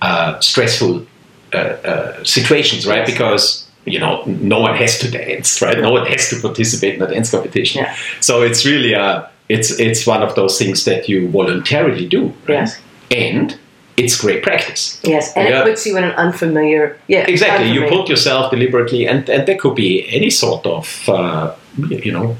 uh, 0.00 0.38
stressful 0.40 1.06
uh, 1.54 1.56
uh, 1.56 2.24
situations, 2.24 2.86
right? 2.86 3.06
Because 3.06 3.66
you 3.84 3.98
know 3.98 4.22
no 4.26 4.60
one 4.60 4.74
has 4.76 4.98
to 5.00 5.10
dance, 5.10 5.60
right? 5.62 5.78
No 5.78 5.90
one 5.90 6.06
has 6.06 6.30
to 6.30 6.40
participate 6.40 6.94
in 6.96 7.02
a 7.02 7.08
dance 7.08 7.30
competition. 7.30 7.82
Yeah. 7.82 7.96
So 8.20 8.42
it's 8.42 8.64
really 8.64 8.92
a 8.94 9.28
it's 9.48 9.78
it's 9.78 10.06
one 10.06 10.22
of 10.22 10.34
those 10.34 10.58
things 10.58 10.84
that 10.84 11.08
you 11.08 11.28
voluntarily 11.28 12.06
do, 12.08 12.26
right? 12.48 12.66
Yes. 12.66 12.78
And 13.10 13.58
it's 13.96 14.18
great 14.20 14.42
practice. 14.42 14.98
Yes, 15.04 15.32
and 15.36 15.48
Yeah. 15.48 15.60
it 15.60 15.64
puts 15.64 15.86
you 15.86 15.96
in 15.98 16.04
an 16.04 16.12
unfamiliar. 16.12 16.96
Yeah, 17.08 17.26
Exactly. 17.28 17.70
You 17.70 17.86
put 17.88 18.08
yourself 18.08 18.50
deliberately, 18.50 19.06
and, 19.06 19.28
and 19.28 19.46
there 19.46 19.58
could 19.58 19.74
be 19.74 20.06
any 20.08 20.30
sort 20.30 20.64
of, 20.66 21.08
uh, 21.08 21.52
you 21.76 22.10
know, 22.10 22.36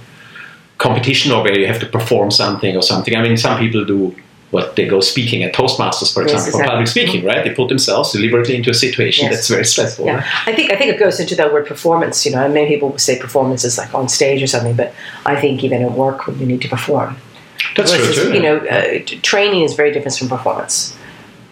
competition 0.78 1.30
or 1.32 1.42
where 1.42 1.58
you 1.58 1.66
have 1.66 1.78
to 1.80 1.86
perform 1.86 2.30
something 2.30 2.74
or 2.74 2.82
something. 2.82 3.14
I 3.14 3.22
mean, 3.22 3.36
some 3.36 3.58
people 3.58 3.84
do 3.84 4.14
what 4.52 4.76
they 4.76 4.86
go 4.86 5.00
speaking 5.00 5.42
at 5.42 5.54
Toastmasters, 5.54 6.12
for 6.12 6.22
Yes, 6.22 6.46
example, 6.46 6.60
for 6.60 6.66
public 6.66 6.86
speaking, 6.86 7.24
right? 7.24 7.42
They 7.42 7.54
put 7.54 7.68
themselves 7.68 8.12
deliberately 8.12 8.54
into 8.54 8.70
a 8.70 8.74
situation 8.74 9.24
Yes. 9.24 9.34
that's 9.34 9.48
very 9.48 9.64
stressful. 9.64 10.04
Yeah, 10.06 10.24
I 10.46 10.52
think 10.54 10.70
I 10.70 10.76
think 10.76 10.94
it 10.94 10.98
goes 10.98 11.18
into 11.18 11.34
that 11.36 11.52
word 11.52 11.66
performance. 11.66 12.24
You 12.26 12.32
know, 12.32 12.44
and 12.44 12.52
many 12.54 12.68
people 12.68 12.90
will 12.90 12.98
say 12.98 13.18
performance 13.18 13.64
is 13.64 13.78
like 13.78 13.92
on 13.94 14.08
stage 14.08 14.42
or 14.42 14.46
something, 14.46 14.76
but 14.76 14.92
I 15.26 15.40
think 15.40 15.64
even 15.64 15.82
at 15.82 15.92
work 15.92 16.26
when 16.26 16.38
you 16.38 16.46
need 16.46 16.62
to 16.62 16.68
perform, 16.68 17.16
That's 17.76 17.92
true 17.92 18.04
versus, 18.04 18.24
too. 18.24 18.34
You 18.34 18.42
know, 18.42 18.56
uh, 18.58 18.98
training 19.22 19.62
is 19.62 19.72
very 19.74 19.90
different 19.90 20.16
from 20.18 20.28
performance. 20.28 20.96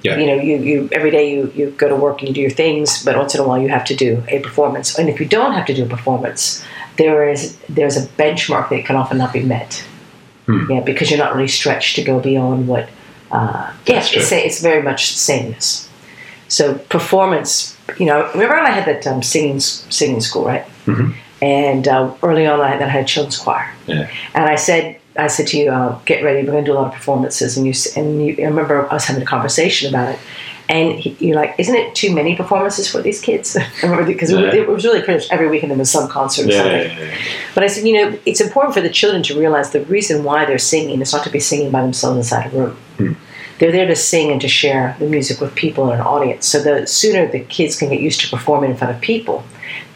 Yeah. 0.02 0.16
You 0.18 0.26
know, 0.26 0.34
you, 0.48 0.56
you 0.58 0.88
every 0.92 1.10
day 1.10 1.30
you, 1.34 1.52
you 1.54 1.70
go 1.72 1.88
to 1.88 1.96
work 1.96 2.20
and 2.20 2.28
you 2.28 2.34
do 2.34 2.40
your 2.40 2.50
things, 2.64 3.02
but 3.04 3.16
once 3.16 3.34
in 3.34 3.40
a 3.40 3.44
while 3.46 3.60
you 3.60 3.68
have 3.68 3.84
to 3.86 3.94
do 3.94 4.22
a 4.28 4.40
performance. 4.40 4.98
And 4.98 5.08
if 5.08 5.20
you 5.20 5.26
don't 5.26 5.52
have 5.52 5.66
to 5.66 5.74
do 5.74 5.84
a 5.84 5.88
performance, 5.88 6.62
there 6.96 7.28
is 7.30 7.56
there's 7.68 7.96
a 7.96 8.06
benchmark 8.22 8.68
that 8.70 8.84
can 8.84 8.96
often 8.96 9.18
not 9.18 9.32
be 9.32 9.42
met. 9.42 9.84
Hmm. 10.50 10.72
Yeah, 10.72 10.80
because 10.80 11.10
you're 11.10 11.18
not 11.18 11.34
really 11.34 11.48
stretched 11.48 11.96
to 11.96 12.02
go 12.02 12.20
beyond 12.20 12.66
what. 12.68 12.88
Uh, 13.30 13.72
yeah, 13.86 14.02
it's, 14.04 14.32
it's 14.32 14.60
very 14.60 14.82
much 14.82 15.12
sameness. 15.16 15.88
So 16.48 16.74
performance, 16.88 17.76
you 17.98 18.06
know, 18.06 18.28
remember 18.32 18.56
when 18.56 18.66
I 18.66 18.70
had 18.70 18.86
that 18.86 19.06
um, 19.06 19.22
singing 19.22 19.60
singing 19.60 20.20
school, 20.20 20.44
right? 20.46 20.64
Mhm. 20.86 21.14
And 21.40 21.86
uh, 21.88 22.12
early 22.22 22.46
on, 22.46 22.60
I, 22.60 22.74
I 22.74 22.88
had 22.88 23.04
a 23.04 23.06
children's 23.06 23.38
choir, 23.38 23.72
Yeah. 23.86 24.10
and 24.34 24.44
I 24.44 24.56
said, 24.56 24.98
I 25.16 25.28
said 25.28 25.46
to 25.48 25.56
you, 25.58 25.70
uh, 25.70 25.98
get 26.04 26.22
ready, 26.24 26.40
we're 26.44 26.52
going 26.52 26.64
to 26.64 26.70
do 26.70 26.76
a 26.76 26.78
lot 26.80 26.88
of 26.88 26.92
performances. 26.92 27.56
And 27.56 27.66
you, 27.66 27.72
and 27.96 28.26
you, 28.26 28.36
I 28.44 28.48
remember 28.48 28.92
us 28.92 29.04
having 29.06 29.22
a 29.22 29.26
conversation 29.26 29.88
about 29.88 30.14
it. 30.14 30.18
And 30.76 31.00
he, 31.00 31.16
you're 31.26 31.34
like, 31.42 31.52
isn't 31.58 31.74
it 31.74 31.94
too 31.96 32.14
many 32.14 32.36
performances 32.36 32.86
for 32.92 33.00
these 33.02 33.20
kids? 33.20 33.56
Because 34.10 34.30
Yeah. 34.30 34.54
it, 34.60 34.68
was 34.68 34.84
really 34.84 35.02
pretty 35.02 35.18
much 35.20 35.28
every 35.30 35.48
weekend 35.52 35.70
there 35.72 35.78
was 35.78 35.90
some 35.90 36.08
concert 36.08 36.46
or 36.46 36.50
Yeah, 36.52 36.62
something. 36.62 36.98
yeah. 36.98 37.14
But 37.54 37.64
I 37.64 37.66
said, 37.66 37.86
you 37.88 37.94
know, 37.98 38.18
it's 38.24 38.40
important 38.40 38.74
for 38.74 38.80
the 38.80 38.88
children 39.00 39.22
to 39.24 39.32
realize 39.38 39.70
the 39.70 39.84
reason 39.96 40.22
why 40.28 40.44
they're 40.46 40.58
singing 40.74 41.00
is 41.02 41.12
not 41.12 41.24
to 41.24 41.30
be 41.30 41.40
singing 41.40 41.70
by 41.76 41.82
themselves 41.82 42.16
inside 42.22 42.44
a 42.52 42.56
room. 42.58 42.76
Hmm. 42.98 43.12
They're 43.58 43.72
there 43.72 43.88
to 43.88 43.96
sing 43.96 44.30
and 44.30 44.40
to 44.40 44.48
share 44.48 44.96
the 45.00 45.06
music 45.16 45.40
with 45.40 45.52
people 45.64 45.90
and 45.90 46.00
an 46.00 46.06
audience. 46.14 46.46
So 46.46 46.56
the 46.62 46.86
sooner 46.86 47.26
the 47.26 47.40
kids 47.40 47.76
can 47.78 47.88
get 47.90 48.00
used 48.00 48.20
to 48.22 48.26
performing 48.36 48.70
in 48.70 48.76
front 48.76 48.94
of 48.94 49.00
people, 49.02 49.42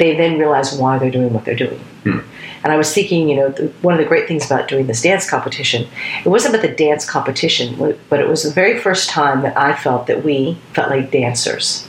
they 0.00 0.10
then 0.16 0.38
realize 0.38 0.68
why 0.80 0.98
they're 0.98 1.16
doing 1.18 1.32
what 1.32 1.44
they're 1.46 1.62
doing. 1.66 1.80
Hmm. 2.04 2.18
And 2.64 2.72
I 2.72 2.76
was 2.78 2.92
thinking, 2.94 3.28
you 3.28 3.36
know, 3.36 3.50
the, 3.50 3.68
one 3.82 3.92
of 3.94 3.98
the 4.00 4.06
great 4.06 4.26
things 4.26 4.46
about 4.46 4.68
doing 4.68 4.86
this 4.86 5.02
dance 5.02 5.28
competition, 5.28 5.86
it 6.24 6.28
wasn't 6.30 6.54
about 6.54 6.66
the 6.66 6.74
dance 6.74 7.08
competition, 7.08 7.76
but 8.08 8.18
it 8.20 8.26
was 8.26 8.42
the 8.42 8.50
very 8.50 8.78
first 8.80 9.10
time 9.10 9.42
that 9.42 9.56
I 9.56 9.76
felt 9.76 10.06
that 10.06 10.24
we 10.24 10.56
felt 10.72 10.88
like 10.90 11.10
dancers, 11.10 11.86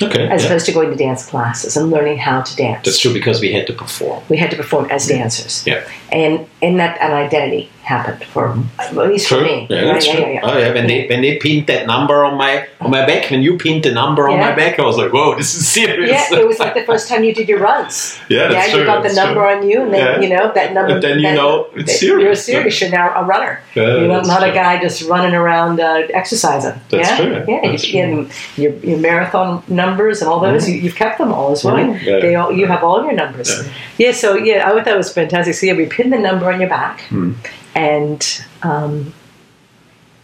Okay. 0.00 0.28
as 0.28 0.42
yeah. 0.42 0.48
opposed 0.48 0.66
to 0.66 0.72
going 0.72 0.90
to 0.90 0.96
dance 0.96 1.26
classes 1.26 1.76
and 1.76 1.90
learning 1.90 2.18
how 2.18 2.40
to 2.40 2.56
dance 2.56 2.84
That's 2.86 2.98
true 3.00 3.12
because 3.12 3.40
we 3.40 3.52
had 3.52 3.66
to 3.66 3.72
perform. 3.72 4.22
we 4.30 4.36
had 4.36 4.50
to 4.52 4.56
perform 4.56 4.88
as 4.90 5.06
dancers 5.08 5.64
Yeah. 5.66 5.84
and 6.12 6.46
and 6.62 6.78
that 6.78 6.98
an 7.00 7.12
identity 7.12 7.68
happened 7.82 8.22
for 8.24 8.56
at 8.78 8.94
least 8.96 9.26
True. 9.28 9.38
for 9.38 9.44
me. 9.44 9.66
Yeah, 9.68 9.76
Right? 9.78 9.92
that's 9.94 10.06
yeah, 10.06 10.14
true. 10.14 10.22
yeah, 10.24 10.30
yeah. 10.32 10.40
Oh 10.44 10.56
yeah, 10.58 10.72
when 10.72 10.86
they 10.86 11.06
when 11.08 11.20
they 11.20 11.36
pinned 11.38 11.66
that 11.66 11.86
number 11.86 12.24
on 12.24 12.36
my 12.38 12.66
on 12.80 12.90
my 12.90 13.04
back, 13.04 13.30
when 13.30 13.42
you 13.42 13.58
pinned 13.58 13.82
the 13.84 13.92
number 13.92 14.28
on 14.28 14.38
my 14.38 14.54
back, 14.54 14.78
I 14.78 14.84
was 14.84 14.96
like, 14.96 15.12
whoa, 15.12 15.34
this 15.36 15.54
is 15.54 15.66
serious. 15.68 16.10
Yeah, 16.10 16.38
it 16.40 16.46
was 16.46 16.58
like 16.58 16.74
the 16.74 16.84
first 16.84 17.08
time 17.08 17.24
you 17.24 17.34
did 17.34 17.48
your 17.48 17.58
runs. 17.60 18.18
Yeah, 18.28 18.48
that's 18.48 18.68
yeah, 18.68 18.72
true, 18.72 18.80
you 18.80 18.86
got 18.86 19.02
the 19.02 19.12
number 19.14 19.40
true. 19.42 19.50
on 19.56 19.68
you, 19.68 19.82
and 19.82 19.92
then 19.92 20.22
you 20.22 20.28
know 20.28 20.52
that 20.54 20.72
number. 20.72 20.94
And 20.94 21.02
then 21.02 21.18
you 21.18 21.28
that- 21.28 21.34
know 21.34 21.68
it's 21.74 21.98
serious. 21.98 22.22
You're 22.22 22.30
a 22.30 22.36
serious. 22.36 22.80
You're 22.80 22.90
now 22.90 23.12
a 23.20 23.24
runner. 23.24 23.60
You're 23.74 24.08
not, 24.08 24.26
not 24.26 24.42
a 24.48 24.52
guy 24.52 24.80
just 24.80 25.02
running 25.08 25.34
around 25.34 25.80
uh, 25.80 26.06
exercising. 26.14 26.80
That's 26.90 27.08
yeah? 27.08 27.16
true, 27.16 27.44
Yeah, 27.48 27.60
that's 27.70 27.88
you, 27.92 28.02
and 28.02 28.30
your, 28.56 28.72
your 28.90 28.98
marathon 28.98 29.62
numbers 29.68 30.20
and 30.22 30.30
all 30.30 30.40
those, 30.40 30.68
you, 30.68 30.76
you've 30.76 30.94
kept 30.94 31.18
them 31.18 31.32
all 31.32 31.50
as 31.52 31.64
well. 31.64 31.76
Mhm. 31.76 32.02
Yeah. 32.02 32.20
They 32.20 32.34
all, 32.36 32.52
you 32.52 32.66
have 32.66 32.82
all 32.84 33.02
your 33.02 33.12
numbers. 33.12 33.50
Yeah. 33.98 34.12
So 34.12 34.34
yeah, 34.36 34.66
I 34.68 34.70
thought 34.72 34.86
it 34.86 34.96
was 34.96 35.12
fantastic. 35.12 35.54
So 35.54 35.66
yeah, 35.66 35.74
we 35.74 35.86
pinned 35.86 36.12
the 36.12 36.18
number 36.18 36.50
on 36.52 36.60
your 36.60 36.68
back, 36.70 37.00
Hmm. 37.08 37.32
And 37.74 38.44
um, 38.62 39.12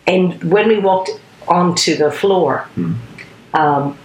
and 0.07 0.43
when 0.45 0.69
we 0.69 0.79
walked 0.79 1.11
onto 1.47 1.97
the 1.97 2.11
floor, 2.11 2.67
Hmm. 2.75 2.93
um, 3.55 3.99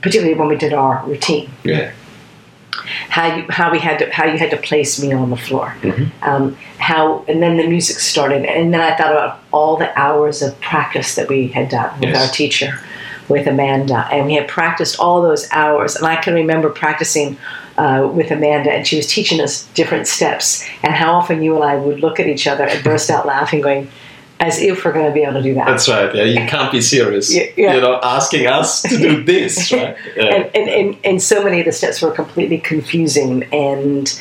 particularly 0.00 0.34
when 0.38 0.48
we 0.48 0.56
did 0.56 0.72
our 0.72 1.02
routine, 1.06 1.50
Yeah. 1.62 1.90
how 3.08 3.34
you 3.36 3.44
how 3.48 3.70
we 3.70 3.78
had 3.78 3.98
to 4.00 4.10
how 4.10 4.26
you 4.26 4.38
had 4.38 4.50
to 4.50 4.56
place 4.56 5.00
me 5.02 5.12
on 5.12 5.30
the 5.30 5.36
floor, 5.36 5.74
Mhm. 5.82 6.10
um, 6.22 6.56
how 6.78 7.24
and 7.28 7.42
then 7.42 7.56
the 7.56 7.66
music 7.66 7.98
started, 7.98 8.44
and 8.44 8.72
then 8.74 8.80
I 8.80 8.94
thought 8.96 9.12
about 9.12 9.38
all 9.52 9.76
the 9.76 9.90
hours 9.98 10.42
of 10.42 10.60
practice 10.60 11.14
that 11.14 11.28
we 11.28 11.48
had 11.48 11.68
done 11.68 11.90
with 12.00 12.10
Yes. 12.10 12.28
our 12.28 12.32
teacher, 12.34 12.78
with 13.28 13.46
Amanda, 13.46 14.08
and 14.12 14.26
we 14.26 14.34
had 14.34 14.48
practiced 14.48 14.98
all 14.98 15.22
those 15.22 15.48
hours, 15.52 15.96
and 15.96 16.06
I 16.06 16.16
can 16.16 16.34
remember 16.34 16.68
practicing. 16.68 17.36
Uh, 17.78 18.06
with 18.12 18.30
Amanda, 18.30 18.70
and 18.70 18.86
she 18.86 18.96
was 18.96 19.06
teaching 19.06 19.40
us 19.40 19.64
different 19.72 20.06
steps, 20.06 20.68
and 20.82 20.92
how 20.92 21.14
often 21.14 21.42
you 21.42 21.54
and 21.56 21.64
I 21.64 21.76
would 21.76 22.00
look 22.00 22.20
at 22.20 22.26
each 22.26 22.46
other 22.46 22.64
and 22.64 22.84
burst 22.84 23.08
out 23.08 23.24
laughing, 23.24 23.62
going, 23.62 23.90
as 24.40 24.60
if 24.60 24.84
we're 24.84 24.92
going 24.92 25.06
to 25.06 25.12
be 25.12 25.22
able 25.22 25.34
to 25.34 25.42
do 25.42 25.54
that. 25.54 25.66
That's 25.68 25.88
right. 25.88 26.14
Yeah, 26.14 26.24
you 26.24 26.46
can't 26.46 26.70
be 26.70 26.82
serious. 26.82 27.32
Yeah, 27.34 27.44
yeah. 27.56 27.74
You 27.76 27.80
know, 27.80 27.98
asking 28.02 28.46
us 28.46 28.82
to 28.82 28.98
do 28.98 29.24
this, 29.32 29.72
right? 29.72 29.96
Yeah. 30.16 30.24
and, 30.34 30.50
and, 30.56 30.68
and, 30.68 30.96
and 31.02 31.22
so 31.22 31.42
many 31.42 31.60
of 31.60 31.64
the 31.66 31.72
steps 31.72 32.02
were 32.02 32.10
completely 32.10 32.58
confusing 32.58 33.44
and 33.52 34.20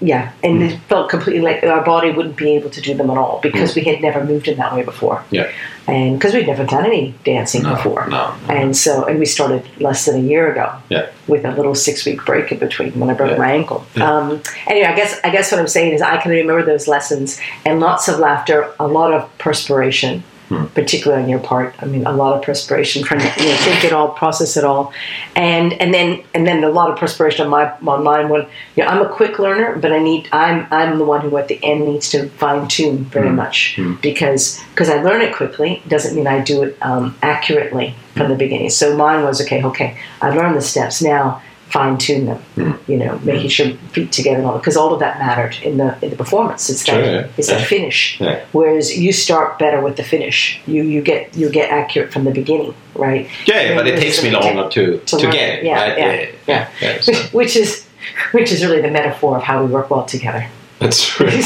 yeah 0.00 0.30
and 0.44 0.60
Mm. 0.60 0.70
it 0.70 0.78
felt 0.88 1.10
completely 1.10 1.40
like 1.42 1.64
our 1.64 1.84
body 1.84 2.12
wouldn't 2.12 2.36
be 2.36 2.54
able 2.54 2.70
to 2.70 2.80
do 2.80 2.94
them 2.94 3.10
at 3.10 3.18
all 3.18 3.40
because 3.42 3.74
we 3.74 3.82
had 3.82 4.00
never 4.00 4.22
moved 4.24 4.46
in 4.46 4.56
that 4.56 4.72
way 4.72 4.84
before 4.84 5.24
yeah. 5.32 5.50
And 5.88 6.18
because 6.18 6.34
we'd 6.34 6.46
never 6.46 6.64
done 6.64 6.84
any 6.84 7.14
dancing 7.24 7.62
No, 7.62 7.74
before 7.74 8.06
no, 8.08 8.34
no. 8.46 8.54
and 8.54 8.76
so 8.76 9.04
and 9.06 9.18
we 9.18 9.26
started 9.26 9.62
less 9.80 10.04
than 10.06 10.16
a 10.16 10.22
year 10.32 10.52
ago 10.52 10.72
Yeah. 10.88 11.06
with 11.26 11.44
a 11.44 11.52
little 11.52 11.74
six 11.74 12.04
week 12.06 12.24
break 12.24 12.52
in 12.52 12.58
between 12.58 12.92
when 13.00 13.08
I 13.10 13.14
broke 13.14 13.32
Yeah. 13.32 13.38
my 13.38 13.52
ankle. 13.52 13.84
Yeah. 13.96 14.10
Um, 14.12 14.42
anyway, 14.66 14.86
I 14.88 14.94
guess 14.94 15.18
I 15.24 15.30
guess 15.30 15.50
what 15.50 15.60
I'm 15.60 15.68
saying 15.68 15.92
is 15.94 16.02
I 16.02 16.18
can 16.18 16.30
remember 16.30 16.62
those 16.62 16.86
lessons 16.86 17.40
and 17.66 17.80
lots 17.80 18.06
of 18.08 18.18
laughter, 18.18 18.68
a 18.78 18.86
lot 18.86 19.12
of 19.12 19.20
perspiration, 19.38 20.22
Hmm. 20.48 20.64
particularly 20.74 21.22
on 21.24 21.28
your 21.28 21.40
part. 21.40 21.74
I 21.82 21.84
mean, 21.84 22.06
a 22.06 22.12
lot 22.12 22.34
of 22.34 22.42
perspiration 22.42 23.02
trying 23.02 23.20
to 23.20 23.26
you 23.42 23.48
know, 23.50 23.56
think 23.56 23.84
it 23.84 23.92
all, 23.92 24.08
process 24.08 24.56
it 24.56 24.64
all, 24.64 24.92
and 25.36 25.74
and 25.74 25.92
then 25.92 26.22
and 26.34 26.46
then 26.46 26.64
a 26.64 26.70
lot 26.70 26.90
of 26.90 26.96
perspiration 26.98 27.44
on 27.44 27.50
my 27.50 27.70
on 27.86 28.02
mine 28.02 28.30
when 28.30 28.46
you 28.74 28.82
know, 28.82 28.88
I'm 28.88 29.02
a 29.04 29.08
quick 29.08 29.38
learner, 29.38 29.76
but 29.76 29.92
I 29.92 29.98
need 29.98 30.26
I'm 30.32 30.66
I'm 30.70 30.96
the 30.98 31.04
one 31.04 31.20
who 31.20 31.36
at 31.36 31.48
the 31.48 31.58
end 31.62 31.84
needs 31.86 32.08
to 32.10 32.30
fine 32.30 32.66
tune 32.66 33.04
very 33.04 33.28
Hmm. 33.28 33.36
much 33.36 33.74
Hmm. 33.76 33.94
because 34.00 34.58
because 34.70 34.88
I 34.88 35.02
learn 35.02 35.20
it 35.20 35.34
quickly 35.34 35.82
doesn't 35.86 36.14
mean 36.16 36.26
I 36.26 36.40
do 36.40 36.62
it 36.62 36.78
um, 36.80 37.14
accurately 37.22 37.94
from 38.16 38.28
the 38.30 38.34
beginning. 38.36 38.70
So 38.70 38.96
mine 38.96 39.24
was 39.24 39.40
okay. 39.42 39.62
Okay, 39.62 39.98
I 40.22 40.30
learned 40.30 40.56
the 40.56 40.62
steps 40.62 41.02
now. 41.02 41.42
Fine 41.70 41.98
tune 41.98 42.24
them, 42.26 42.38
Hmm. 42.54 42.72
you 42.90 42.96
know, 42.96 43.18
making 43.22 43.50
sure 43.50 43.66
feet 43.92 44.10
together 44.10 44.38
and 44.38 44.46
all 44.46 44.56
because 44.58 44.76
all 44.76 44.92
of 44.94 45.00
that 45.00 45.18
mattered 45.18 45.54
in 45.62 45.76
the 45.76 45.94
in 46.00 46.08
the 46.10 46.16
performance. 46.16 46.70
It's 46.70 46.82
that 46.84 46.92
Sure, 46.92 47.04
yeah. 47.04 47.26
it's 47.36 47.48
Yeah. 47.50 47.58
that 47.58 47.66
finish. 47.66 48.16
Yeah. 48.20 48.38
Whereas 48.52 48.96
you 48.98 49.12
start 49.12 49.58
better 49.58 49.80
with 49.82 49.96
the 49.96 50.02
finish. 50.02 50.60
You 50.66 50.82
you 50.82 51.02
get 51.02 51.34
you 51.36 51.50
get 51.50 51.70
accurate 51.70 52.10
from 52.12 52.24
the 52.24 52.30
beginning, 52.30 52.72
right? 52.94 53.28
Yeah, 53.46 53.74
but 53.76 53.86
it 53.86 54.00
takes 54.00 54.22
me 54.22 54.30
longer 54.30 54.68
to, 54.70 54.98
to 54.98 55.16
to 55.18 55.26
get 55.30 55.58
it, 55.58 55.64
Yeah, 55.64 55.82
right? 55.82 56.34
yeah, 56.46 56.68
yeah. 56.80 57.00
so 57.00 57.12
Which 57.38 57.54
is 57.56 57.84
which 58.32 58.50
is 58.50 58.64
really 58.64 58.80
the 58.80 58.90
metaphor 58.90 59.36
of 59.36 59.42
how 59.42 59.62
we 59.62 59.70
work 59.70 59.90
well 59.90 60.04
together. 60.04 60.46
that's 60.80 61.04
true. 61.04 61.28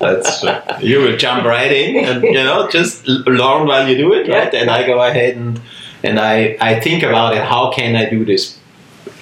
That's 0.00 0.40
true. 0.40 0.54
You 0.80 1.00
will 1.00 1.16
jump 1.16 1.44
right 1.44 1.70
in 1.72 2.04
and 2.04 2.22
you 2.22 2.32
know 2.48 2.68
just 2.70 3.06
learn 3.08 3.66
while 3.66 3.88
you 3.88 3.96
do 3.96 4.12
it, 4.14 4.28
right? 4.28 4.52
And 4.54 4.70
I 4.70 4.86
go 4.86 5.00
ahead 5.02 5.36
and 5.36 5.60
and 6.02 6.18
I 6.18 6.56
I 6.60 6.80
think 6.80 7.02
about 7.02 7.34
it. 7.36 7.42
How 7.42 7.70
can 7.70 7.96
I 7.96 8.08
do 8.10 8.24
this 8.24 8.56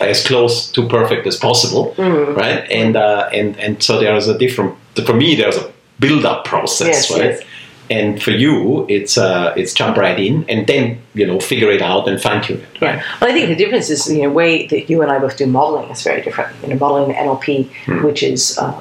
as 0.00 0.26
close 0.26 0.70
to 0.72 0.86
perfect 0.88 1.26
as 1.26 1.36
possible, 1.36 1.94
Mhm. 1.96 2.36
right? 2.36 2.64
And 2.70 2.96
uh, 2.96 3.28
and 3.32 3.56
and 3.58 3.82
so 3.82 3.98
there's 4.00 4.28
a 4.28 4.36
different. 4.38 4.74
For 5.06 5.14
me, 5.14 5.34
there's 5.36 5.56
a 5.56 5.66
build-up 6.00 6.44
process, 6.44 6.88
Yes, 6.88 7.10
right? 7.10 7.30
yes. 7.30 7.40
And 7.88 8.20
for 8.20 8.32
you, 8.32 8.84
it's 8.88 9.16
uh, 9.16 9.52
it's 9.56 9.72
jump 9.72 9.96
right 9.96 10.18
in 10.18 10.44
and 10.48 10.66
then 10.66 10.98
you 11.14 11.24
know 11.26 11.38
figure 11.40 11.70
it 11.70 11.80
out 11.82 12.08
and 12.08 12.20
fine 12.20 12.42
tune 12.42 12.56
it, 12.58 12.80
right? 12.82 12.96
Yeah. 12.96 13.02
Well, 13.20 13.30
I 13.30 13.32
think 13.32 13.48
the 13.48 13.54
difference 13.64 13.90
is 13.90 14.08
you 14.10 14.22
know 14.22 14.30
way 14.30 14.66
that 14.66 14.90
you 14.90 15.02
and 15.02 15.10
I 15.12 15.18
both 15.20 15.36
do 15.36 15.46
modeling 15.46 15.88
is 15.90 16.02
very 16.02 16.20
different. 16.22 16.50
You 16.62 16.68
know, 16.70 16.76
modeling 16.84 17.14
NLP, 17.16 17.68
Hmm. 17.86 18.02
which 18.04 18.22
is 18.22 18.58
um, 18.58 18.74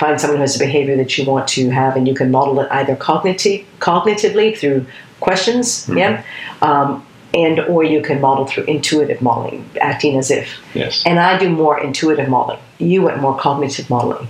find 0.00 0.20
someone 0.20 0.38
who 0.38 0.42
has 0.42 0.56
a 0.56 0.58
behavior 0.58 0.96
that 0.96 1.16
you 1.16 1.24
want 1.32 1.46
to 1.56 1.70
have, 1.70 1.96
and 1.96 2.08
you 2.08 2.14
can 2.14 2.30
model 2.30 2.60
it 2.60 2.68
either 2.72 2.96
cognitive, 2.96 3.60
cognitively 3.78 4.56
through 4.58 4.84
questions, 5.20 5.86
Hmm. 5.86 5.98
yeah, 5.98 6.22
um, 6.62 7.02
and 7.34 7.60
or 7.60 7.84
you 7.84 8.02
can 8.02 8.20
model 8.20 8.44
through 8.46 8.64
intuitive 8.64 9.22
modeling, 9.22 9.68
acting 9.80 10.18
as 10.18 10.30
if. 10.30 10.48
Yes, 10.74 11.02
And 11.06 11.18
I 11.18 11.38
do 11.38 11.48
more 11.48 11.78
intuitive 11.80 12.28
modeling. 12.28 12.60
You 12.78 13.02
went 13.02 13.20
more 13.20 13.36
cognitive 13.38 13.88
modeling. 13.88 14.26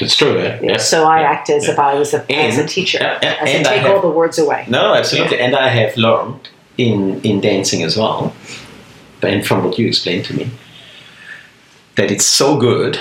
that's 0.00 0.16
true. 0.16 0.36
Yeah. 0.38 0.58
yeah. 0.62 0.76
So 0.78 1.04
I 1.04 1.22
act 1.22 1.50
as 1.50 1.66
Yeah. 1.66 1.72
if 1.72 1.78
I 1.78 1.94
was 1.94 2.14
a, 2.14 2.24
as 2.32 2.58
a 2.58 2.66
teacher. 2.66 2.98
yeah, 3.00 3.18
yeah, 3.22 3.36
as 3.40 3.48
and 3.50 3.66
I 3.66 3.70
take 3.74 3.82
have- 3.82 3.90
all 3.92 4.00
the 4.00 4.08
words 4.10 4.38
away. 4.38 4.64
No, 4.68 4.94
absolutely. 4.94 5.38
And 5.38 5.54
I 5.54 5.68
have 5.68 5.96
learned 5.96 6.48
in, 6.78 7.20
in 7.22 7.40
dancing 7.40 7.82
as 7.84 7.96
well, 7.96 8.32
and 9.22 9.46
from 9.46 9.62
what 9.64 9.78
you 9.78 9.86
explained 9.86 10.24
to 10.24 10.34
me, 10.34 10.50
that 11.96 12.10
it's 12.10 12.24
so 12.26 12.56
good 12.56 12.98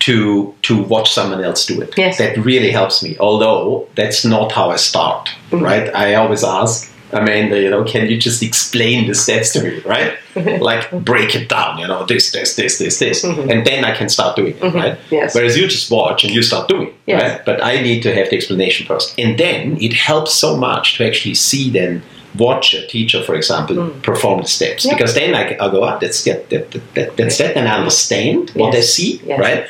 to 0.00 0.54
to 0.62 0.82
watch 0.82 1.10
someone 1.12 1.44
else 1.44 1.66
do 1.66 1.82
it. 1.82 1.92
Yes. 1.98 2.16
That 2.18 2.36
really 2.38 2.70
helps 2.70 3.02
me. 3.02 3.16
Although 3.18 3.86
that's 3.96 4.24
not 4.24 4.52
how 4.52 4.70
I 4.70 4.76
start, 4.76 5.28
Mhm. 5.50 5.62
right? 5.62 5.94
I 5.94 6.14
always 6.14 6.42
ask 6.44 6.89
Amanda, 7.12 7.60
you 7.60 7.68
know, 7.70 7.84
can 7.84 8.08
you 8.08 8.16
just 8.16 8.42
explain 8.42 9.06
the 9.08 9.14
steps 9.14 9.52
to 9.54 9.62
me, 9.62 9.80
right? 9.80 10.12
like 10.60 10.90
break 11.04 11.34
it 11.34 11.48
down, 11.48 11.78
you 11.78 11.86
know, 11.86 12.04
this, 12.06 12.30
this, 12.32 12.54
this, 12.56 12.78
this, 12.78 12.98
this, 12.98 13.24
Mhm. 13.24 13.50
and 13.50 13.66
then 13.66 13.84
I 13.84 13.94
can 13.96 14.08
start 14.08 14.36
doing 14.36 14.54
it, 14.54 14.60
Mhm. 14.60 14.74
right? 14.74 14.96
Yes. 15.10 15.34
Whereas 15.34 15.56
you 15.56 15.66
just 15.66 15.90
watch 15.90 16.24
and 16.24 16.32
you 16.32 16.42
start 16.42 16.68
doing, 16.68 16.88
it, 16.88 16.94
Yes. 17.06 17.22
right? 17.22 17.44
But 17.44 17.62
I 17.64 17.80
need 17.82 18.02
to 18.04 18.14
have 18.14 18.30
the 18.30 18.36
explanation 18.36 18.86
first, 18.86 19.14
and 19.18 19.36
then 19.38 19.76
it 19.80 19.92
helps 19.94 20.32
so 20.34 20.56
much 20.56 20.96
to 20.98 21.04
actually 21.06 21.34
see 21.34 21.70
then 21.70 22.02
watch 22.38 22.74
a 22.74 22.86
teacher, 22.86 23.20
for 23.24 23.34
example, 23.34 23.74
Mm. 23.76 24.02
perform 24.02 24.40
the 24.42 24.48
steps, 24.48 24.84
Yeah. 24.84 24.94
because 24.94 25.14
then 25.14 25.34
I, 25.34 25.56
I 25.60 25.68
go, 25.68 25.82
ah, 25.82 25.98
that's 26.00 26.22
that, 26.24 26.48
that, 26.50 26.70
that, 26.70 26.94
that, 26.94 27.16
that's 27.16 27.38
that, 27.38 27.56
and 27.56 27.66
I 27.68 27.74
understand 27.74 28.50
what 28.54 28.72
I 28.72 28.76
Yes. 28.78 28.94
see, 28.94 29.20
Yes. 29.26 29.38
right? 29.40 29.64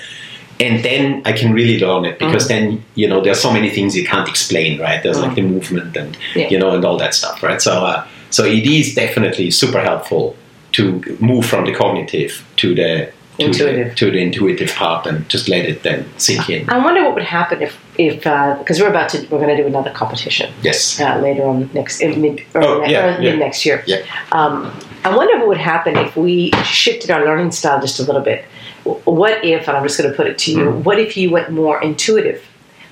And 0.61 0.85
then 0.85 1.23
I 1.25 1.33
can 1.33 1.53
really 1.53 1.79
learn 1.79 2.05
it 2.05 2.19
because 2.19 2.45
Mm. 2.45 2.49
then 2.49 2.85
you 2.95 3.09
know 3.09 3.21
there's 3.25 3.41
so 3.41 3.51
many 3.53 3.71
things 3.71 3.97
you 3.97 4.05
can't 4.05 4.29
explain, 4.29 4.79
right? 4.81 5.03
There's 5.03 5.19
like 5.21 5.35
the 5.35 5.43
movement 5.43 5.97
and 5.97 6.17
Yeah. 6.35 6.49
you 6.53 6.59
know 6.59 6.71
and 6.77 6.85
all 6.85 6.99
that 6.99 7.15
stuff, 7.15 7.43
right? 7.43 7.61
So 7.63 7.73
uh, 7.85 8.05
so 8.31 8.45
it 8.45 8.65
is 8.67 8.95
definitely 8.95 9.51
super 9.51 9.81
helpful 9.81 10.37
to 10.73 10.83
move 11.21 11.45
from 11.47 11.65
the 11.65 11.73
cognitive 11.73 12.33
to 12.57 12.75
the 12.75 13.09
to 13.39 13.47
Intuitive. 13.47 13.89
the, 13.89 13.95
to 13.95 14.11
the 14.11 14.19
intuitive 14.23 14.75
part 14.75 15.07
and 15.07 15.27
just 15.31 15.49
let 15.49 15.65
it 15.65 15.83
then 15.83 16.05
sink 16.19 16.51
in. 16.51 16.69
I 16.69 16.77
wonder 16.85 17.03
what 17.05 17.15
would 17.15 17.23
happen 17.25 17.63
if, 17.63 17.73
if 17.97 18.17
because 18.59 18.79
we're 18.81 18.91
about 18.91 19.09
to, 19.13 19.19
we're 19.31 19.39
going 19.45 19.57
to 19.57 19.63
do 19.63 19.67
another 19.67 19.91
competition 19.93 20.53
Yes. 20.63 21.01
uh, 21.01 21.17
later 21.23 21.45
on 21.45 21.71
next 21.73 22.01
in 22.03 22.21
mid, 22.21 22.43
Oh, 22.55 22.61
early, 22.83 22.93
yeah, 22.93 23.19
yeah. 23.19 23.37
next 23.37 23.65
year. 23.65 23.83
Yeah. 23.87 24.03
Um, 24.33 24.71
I 25.07 25.17
wonder 25.17 25.39
what 25.39 25.49
would 25.49 25.57
happen 25.75 25.97
if 25.97 26.15
we 26.19 26.51
shifted 26.67 27.11
our 27.11 27.25
learning 27.25 27.53
style 27.53 27.81
just 27.81 27.99
a 27.99 28.03
little 28.03 28.21
bit. 28.21 28.45
What 28.85 29.45
if, 29.45 29.69
and 29.69 29.77
I'm 29.77 29.83
just 29.83 29.99
going 29.99 30.11
to 30.11 30.17
put 30.17 30.27
it 30.27 30.39
to 30.39 30.53
you, 30.53 30.59
Mm. 30.65 30.85
what 30.85 30.99
if 30.99 31.17
you 31.17 31.31
went 31.31 31.51
more 31.51 31.81
intuitive? 31.83 32.43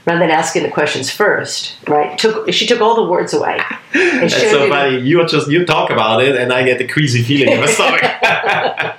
Rather 0.06 0.20
than 0.20 0.30
asking 0.30 0.62
the 0.62 0.70
questions 0.70 1.10
first, 1.10 1.76
right? 1.86 2.16
Took 2.18 2.50
she 2.50 2.66
took 2.66 2.80
all 2.80 2.94
the 2.94 3.04
words 3.10 3.34
away 3.34 3.60
and 3.94 4.22
That's 4.30 4.50
so 4.50 4.66
funny. 4.66 5.00
You 5.00 5.22
just 5.26 5.50
you 5.50 5.66
talk 5.66 5.90
about 5.90 6.22
it, 6.22 6.34
and 6.34 6.50
I 6.50 6.62
get 6.64 6.78
the 6.78 6.88
queasy 6.88 7.22
feeling 7.22 7.52
in 7.52 7.60
my 7.60 7.66
stomach. 7.66 8.00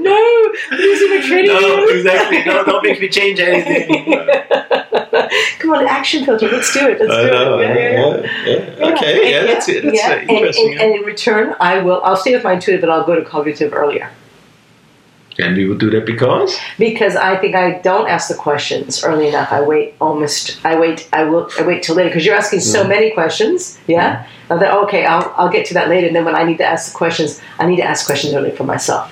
no, 0.00 0.52
are 0.72 1.22
training. 1.22 1.46
no, 1.52 1.84
exactly. 1.86 2.44
No, 2.44 2.64
don't 2.64 2.82
make 2.84 3.00
me 3.00 3.08
change 3.08 3.38
anything. 3.38 4.12
Come 5.60 5.70
on, 5.70 5.86
action 5.86 6.24
filter. 6.24 6.48
Let's 6.48 6.72
do 6.72 6.88
it. 6.88 6.98
Let's 7.00 7.14
do 7.14 7.30
know. 7.30 7.58
it. 7.60 7.68
Yeah, 7.68 7.74
yeah, 7.74 8.16
yeah. 8.46 8.76
yeah. 8.76 8.86
Okay. 8.92 9.30
Yeah, 9.30 9.42
that's 9.46 9.68
it. 9.68 9.84
That's 9.84 9.96
yeah. 9.96 10.14
uh, 10.14 10.18
And, 10.18 10.30
and, 10.46 10.80
and 10.80 10.94
in 10.96 11.02
return, 11.02 11.54
I 11.60 11.78
will. 11.78 12.02
I'll 12.02 12.16
stay 12.16 12.34
with 12.34 12.42
my 12.42 12.54
intuitive, 12.54 12.80
but 12.80 12.90
I'll 12.90 13.04
go 13.04 13.14
to 13.14 13.22
cognitive 13.24 13.72
earlier 13.72 14.10
And 15.40 15.56
we 15.56 15.66
would 15.68 15.78
do 15.78 15.90
that 15.90 16.04
because 16.06 16.58
because 16.78 17.16
I 17.16 17.36
think 17.36 17.54
I 17.54 17.78
don't 17.82 18.08
ask 18.08 18.28
the 18.28 18.34
questions 18.34 19.02
early 19.04 19.28
enough. 19.28 19.50
I 19.52 19.60
wait 19.62 19.94
almost. 20.00 20.58
I 20.64 20.78
wait. 20.78 21.08
I 21.12 21.24
will. 21.24 21.48
I 21.58 21.62
wait 21.62 21.82
till 21.82 21.94
later 21.96 22.08
because 22.10 22.24
you're 22.26 22.36
asking 22.36 22.60
so 22.60 22.84
Mm. 22.84 22.88
many 22.88 23.10
questions. 23.10 23.78
Yeah. 23.86 24.24
Now 24.48 24.58
that 24.58 24.72
okay, 24.84 25.04
I'll 25.06 25.32
I'll 25.36 25.48
get 25.50 25.66
to 25.66 25.74
that 25.74 25.88
later. 25.88 26.06
And 26.08 26.14
then 26.16 26.24
when 26.24 26.34
I 26.34 26.44
need 26.44 26.58
to 26.58 26.64
ask 26.64 26.92
the 26.92 26.96
questions, 26.98 27.40
I 27.58 27.66
need 27.66 27.76
to 27.76 27.84
ask 27.84 28.06
questions 28.06 28.34
early 28.34 28.50
for 28.50 28.64
myself. 28.64 29.10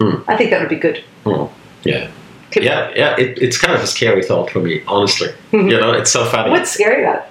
Mm. 0.00 0.24
I 0.28 0.36
think 0.36 0.50
that 0.50 0.60
would 0.60 0.68
be 0.68 0.76
good. 0.88 1.02
oh, 1.26 1.50
yeah, 1.84 2.10
yeah, 2.56 2.90
yeah. 2.96 3.16
It, 3.16 3.38
it's 3.40 3.58
kind 3.58 3.74
of 3.74 3.82
a 3.82 3.86
scary 3.86 4.22
thought 4.24 4.50
for 4.50 4.60
me, 4.60 4.82
honestly. 4.88 5.28
Mhm. 5.52 5.70
You 5.70 5.80
know, 5.80 5.92
it's 5.92 6.10
so 6.10 6.24
funny. 6.24 6.50
What's 6.50 6.70
scary 6.70 7.02
about 7.04 7.16
it? 7.18 7.30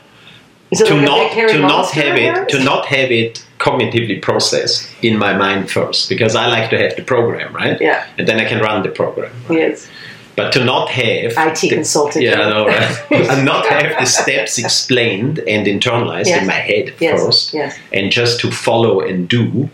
Is 0.72 0.82
it 0.82 0.88
to 0.88 0.96
like 0.96 1.06
not 1.06 1.50
to 1.52 1.60
not 1.60 1.92
have 1.92 2.16
it 2.18 2.50
to 2.50 2.64
not 2.64 2.86
have 2.88 3.12
it 3.12 3.46
cognitively 3.68 4.18
processed 4.22 4.80
in 5.02 5.14
my 5.26 5.34
mind 5.46 5.62
first 5.78 6.10
because 6.10 6.34
I 6.36 6.46
like 6.56 6.68
to 6.74 6.78
have 6.84 6.94
the 7.00 7.04
program 7.14 7.50
right 7.62 7.78
Yeah. 7.80 8.06
and 8.18 8.28
then 8.28 8.38
I 8.44 8.46
can 8.52 8.60
run 8.68 8.78
the 8.88 8.90
program 9.02 9.32
Yes. 9.50 9.88
but 10.36 10.52
to 10.56 10.60
not 10.74 10.86
have 10.90 11.32
IT 11.50 11.60
the- 11.62 11.70
consultant. 11.80 12.22
yeah 12.26 12.42
I 12.42 12.50
know 12.54 12.64
right 12.68 12.96
and 13.32 13.46
not 13.46 13.64
have 13.76 13.88
the 14.02 14.06
steps 14.06 14.54
explained 14.66 15.36
and 15.54 15.62
internalized 15.76 16.28
Yes. 16.32 16.42
in 16.42 16.48
my 16.56 16.62
head 16.72 16.86
Yes. 17.00 17.14
first 17.22 17.54
Yes. 17.54 17.72
and 17.98 18.06
just 18.20 18.34
to 18.42 18.48
follow 18.68 18.94
and 19.10 19.18
do 19.38 19.70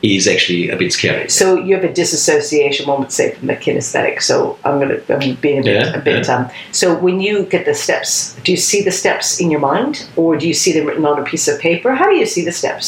is 0.00 0.28
actually 0.34 0.64
a 0.70 0.76
bit 0.76 0.92
scary 0.92 1.28
So 1.28 1.46
you 1.66 1.72
have 1.78 1.82
a 1.92 1.92
disassociation, 2.02 2.86
one 2.86 2.98
would 3.02 3.10
say, 3.18 3.26
from 3.34 3.46
the 3.48 3.56
kinesthetic. 3.64 4.16
So 4.30 4.56
I'm 4.64 4.76
going 4.80 4.90
to 4.94 4.98
I'm 5.14 5.34
being 5.46 5.58
a 5.58 5.62
bit. 5.70 5.74
Yeah, 5.86 5.98
a 6.00 6.02
bit 6.10 6.28
um, 6.34 6.44
so 6.80 6.86
when 7.06 7.16
you 7.26 7.34
get 7.54 7.62
the 7.70 7.74
steps, 7.74 8.10
do 8.44 8.48
you 8.54 8.60
see 8.70 8.80
the 8.88 8.92
steps 9.02 9.40
in 9.42 9.50
your 9.50 9.62
mind, 9.72 9.94
or 10.20 10.28
do 10.40 10.44
you 10.50 10.54
see 10.62 10.72
them 10.76 10.84
written 10.88 11.04
on 11.12 11.16
a 11.18 11.24
piece 11.32 11.46
of 11.52 11.58
paper? 11.68 11.90
How 12.00 12.08
do 12.12 12.16
you 12.22 12.26
see 12.34 12.44
the 12.50 12.52
steps? 12.62 12.86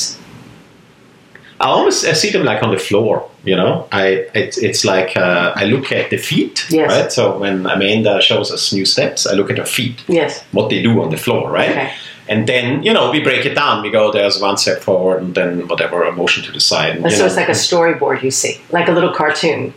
I 1.61 1.67
almost 1.67 2.07
I 2.07 2.15
see 2.15 2.31
them 2.31 2.45
like 2.45 2.63
on 2.63 2.71
the 2.71 2.79
floor. 2.79 3.29
You 3.45 3.57
know, 3.57 3.87
I 3.93 4.27
it's 4.35 4.57
it's 4.59 4.85
like 4.85 5.17
uh, 5.17 5.53
I 5.57 5.65
look 5.65 5.93
at 5.93 6.11
the 6.11 6.17
feet, 6.17 6.67
Yes. 6.71 6.91
right? 6.91 7.13
So 7.13 7.39
when 7.39 7.67
Amanda 7.67 8.21
shows 8.23 8.51
us 8.51 8.73
new 8.73 8.85
steps, 8.87 9.27
I 9.27 9.33
look 9.35 9.51
at 9.51 9.59
her 9.59 9.67
feet, 9.67 10.03
Yes. 10.09 10.43
what 10.53 10.71
they 10.71 10.83
do 10.83 11.03
on 11.03 11.11
the 11.11 11.17
floor, 11.17 11.51
right? 11.51 11.71
Okay. 11.71 11.91
And 12.29 12.47
then 12.47 12.83
you 12.83 12.93
know 12.93 13.11
we 13.11 13.21
break 13.23 13.45
it 13.47 13.55
down. 13.55 13.83
We 13.83 13.91
go 13.91 14.11
there's 14.13 14.41
one 14.41 14.57
step 14.57 14.81
forward, 14.83 15.23
and 15.23 15.35
then 15.35 15.69
whatever 15.69 16.03
a 16.05 16.13
motion 16.13 16.43
to 16.45 16.53
the 16.53 16.61
side. 16.61 16.97
and, 16.97 17.13
so 17.13 17.19
know. 17.19 17.27
it's 17.27 17.37
like 17.37 17.49
a 17.49 17.53
storyboard 17.53 18.23
you 18.23 18.31
see, 18.31 18.61
like 18.71 18.89
a 18.89 18.93
little 18.93 19.13
cartoon. 19.13 19.75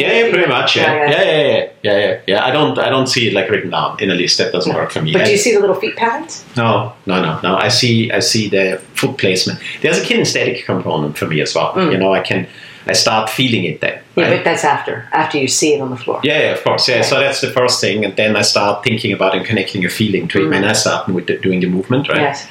Yeah, 0.00 0.12
yeah, 0.26 0.30
pretty 0.32 0.48
much, 0.48 0.76
yeah. 0.76 0.82
Yeah, 0.82 1.10
Yeah, 1.10 1.22
yeah. 1.22 1.68
yeah, 1.82 1.98
yeah, 1.98 2.20
yeah. 2.26 2.44
I 2.44 2.50
don't 2.50 2.78
I 2.78 2.88
don't 2.88 3.06
see 3.06 3.28
it 3.28 3.32
like 3.32 3.48
written 3.50 3.70
down 3.70 3.96
in 4.02 4.10
a 4.10 4.14
list. 4.14 4.38
That 4.38 4.52
doesn't 4.52 4.74
work 4.74 4.90
for 4.90 5.02
me. 5.02 5.12
But 5.12 5.24
do 5.26 5.30
you 5.32 5.38
see 5.38 5.54
the 5.54 5.60
little 5.60 5.76
feet 5.76 5.96
patterns? 5.96 6.44
No, 6.56 6.92
no, 7.06 7.20
no, 7.22 7.40
no. 7.42 7.56
I 7.56 7.68
see, 7.68 8.10
I 8.10 8.20
see 8.20 8.48
the 8.48 8.80
foot 8.94 9.16
placement. 9.18 9.58
There's 9.82 9.98
a 9.98 10.02
kinesthetic 10.02 10.64
component 10.64 11.16
for 11.18 11.26
me 11.26 11.40
as 11.40 11.54
well. 11.54 11.72
Mm. 11.74 11.92
You 11.92 11.98
know, 11.98 12.12
I 12.12 12.20
can, 12.20 12.46
I 12.86 12.94
start 12.94 13.30
feeling 13.30 13.64
it 13.64 13.80
then. 13.80 14.00
Yeah, 14.16 14.24
right? 14.24 14.36
but 14.38 14.44
that's 14.44 14.64
after 14.64 15.06
after 15.12 15.38
you 15.38 15.48
see 15.48 15.74
it 15.74 15.80
on 15.80 15.90
the 15.90 15.96
floor. 15.96 16.20
yeah, 16.24 16.38
yeah, 16.40 16.52
of 16.56 16.62
course. 16.64 16.88
Yeah, 16.88 17.02
so 17.02 17.20
that's 17.20 17.40
the 17.40 17.50
first 17.50 17.80
thing, 17.80 18.04
and 18.04 18.14
then 18.16 18.36
I 18.36 18.42
start 18.42 18.82
thinking 18.84 19.12
about 19.12 19.34
and 19.34 19.44
connecting 19.46 19.84
a 19.84 19.88
feeling 19.88 20.28
to 20.28 20.38
it 20.42 20.46
Mm. 20.46 20.50
when 20.50 20.64
I 20.64 20.72
start 20.74 21.08
with 21.08 21.26
the, 21.26 21.36
doing 21.38 21.60
the 21.60 21.68
movement, 21.68 22.08
right? 22.08 22.20
Yes. 22.20 22.46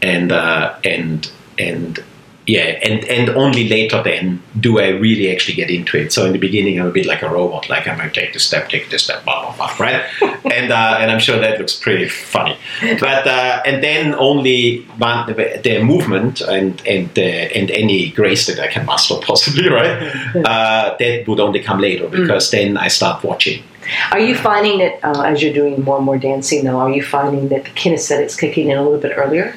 And 0.00 0.32
uh, 0.32 0.74
and 0.84 1.30
and 1.58 1.98
yeah, 2.46 2.78
and 2.82 3.04
and 3.04 3.30
only 3.30 3.68
later 3.68 4.02
then 4.02 4.42
do 4.58 4.80
I 4.80 4.88
really 4.88 5.30
actually 5.30 5.54
get 5.54 5.70
into 5.70 5.96
it. 5.96 6.12
So 6.12 6.26
in 6.26 6.32
the 6.32 6.38
beginning, 6.38 6.80
I'm 6.80 6.86
a 6.86 6.90
bit 6.90 7.06
like 7.06 7.22
a 7.22 7.28
robot, 7.28 7.68
like 7.68 7.86
I'm 7.86 7.96
going 7.96 8.10
to 8.10 8.20
take 8.20 8.32
this 8.32 8.44
step, 8.44 8.68
take 8.68 8.90
this 8.90 9.04
step, 9.04 9.24
blah 9.24 9.54
blah 9.54 9.56
blah, 9.56 9.76
right? 9.78 10.04
and 10.52 10.72
uh, 10.72 10.96
and 10.98 11.10
I'm 11.10 11.20
sure 11.20 11.38
that 11.38 11.58
looks 11.58 11.76
pretty 11.76 12.08
funny. 12.08 12.56
But 12.80 13.26
uh, 13.26 13.62
and 13.64 13.82
then 13.82 14.14
only 14.14 14.82
one, 14.98 15.26
the, 15.26 15.82
movement 15.82 16.40
and 16.40 16.82
and 16.86 17.16
uh, 17.16 17.22
and 17.22 17.70
any 17.70 18.10
grace 18.10 18.46
that 18.48 18.58
I 18.58 18.66
can 18.66 18.86
master 18.86 19.14
possibly, 19.22 19.68
right? 19.68 20.02
Uh, 20.34 20.96
that 20.98 21.24
would 21.28 21.38
only 21.38 21.60
come 21.60 21.78
later 21.78 22.08
because 22.08 22.50
then 22.50 22.76
I 22.76 22.88
start 22.88 23.22
watching. 23.22 23.62
Are 24.10 24.20
you 24.20 24.34
finding 24.36 24.78
that 24.78 25.00
uh, 25.04 25.22
as 25.22 25.42
you're 25.42 25.52
doing 25.52 25.82
more 25.82 25.96
and 25.96 26.04
more 26.04 26.18
dancing, 26.18 26.64
though, 26.64 26.78
are 26.78 26.90
you 26.90 27.02
finding 27.02 27.48
that 27.48 27.64
the 27.64 27.70
kinesthetics 27.70 28.38
kicking 28.38 28.68
in 28.68 28.78
a 28.78 28.82
little 28.82 28.98
bit 28.98 29.12
earlier? 29.16 29.54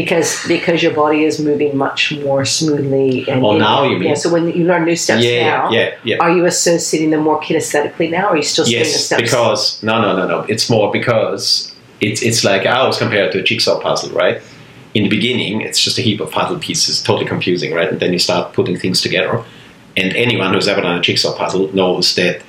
Because 0.00 0.30
because 0.46 0.78
your 0.84 0.94
body 1.04 1.20
is 1.30 1.34
moving 1.48 1.72
much 1.86 2.00
more 2.26 2.44
smoothly. 2.44 3.10
And 3.30 3.42
Oh, 3.44 3.56
now 3.56 3.78
you 3.90 3.96
mean? 3.98 4.10
Yeah. 4.10 4.14
So 4.22 4.28
when 4.34 4.44
you 4.58 4.64
learn 4.70 4.84
new 4.84 4.94
steps 5.04 5.24
yeah, 5.24 5.48
now, 5.52 5.70
yeah, 5.76 5.94
yeah. 6.04 6.18
are 6.24 6.32
you 6.36 6.44
associating 6.44 7.10
them 7.12 7.22
more 7.28 7.40
kinesthetically 7.46 8.08
now? 8.10 8.24
Or 8.26 8.32
are 8.34 8.36
you 8.36 8.42
still 8.54 8.66
seeing 8.66 8.82
the 8.82 8.88
Yes, 8.90 9.06
steps? 9.06 9.22
because 9.22 9.62
no, 9.88 9.94
no, 10.04 10.10
no, 10.18 10.24
no. 10.32 10.38
It's 10.52 10.68
more 10.74 10.92
because 10.92 11.72
it's 12.06 12.20
it's 12.28 12.44
like 12.50 12.62
I 12.72 12.74
always 12.80 12.98
compare 13.04 13.24
it 13.26 13.32
to 13.32 13.38
a 13.40 13.42
jigsaw 13.50 13.76
puzzle, 13.80 14.10
right? 14.22 14.36
In 14.96 15.02
the 15.06 15.12
beginning, 15.18 15.54
it's 15.66 15.80
just 15.86 15.96
a 15.98 16.02
heap 16.02 16.20
of 16.20 16.30
puzzle 16.30 16.58
pieces, 16.58 17.02
totally 17.02 17.26
confusing, 17.34 17.70
right? 17.78 17.88
And 17.92 17.98
then 18.00 18.12
you 18.12 18.18
start 18.28 18.52
putting 18.58 18.76
things 18.84 19.00
together. 19.06 19.34
And 20.00 20.08
anyone 20.26 20.52
who's 20.54 20.68
ever 20.68 20.82
done 20.82 20.98
a 20.98 21.02
jigsaw 21.08 21.32
puzzle 21.42 21.64
knows 21.74 22.14
that 22.16 22.42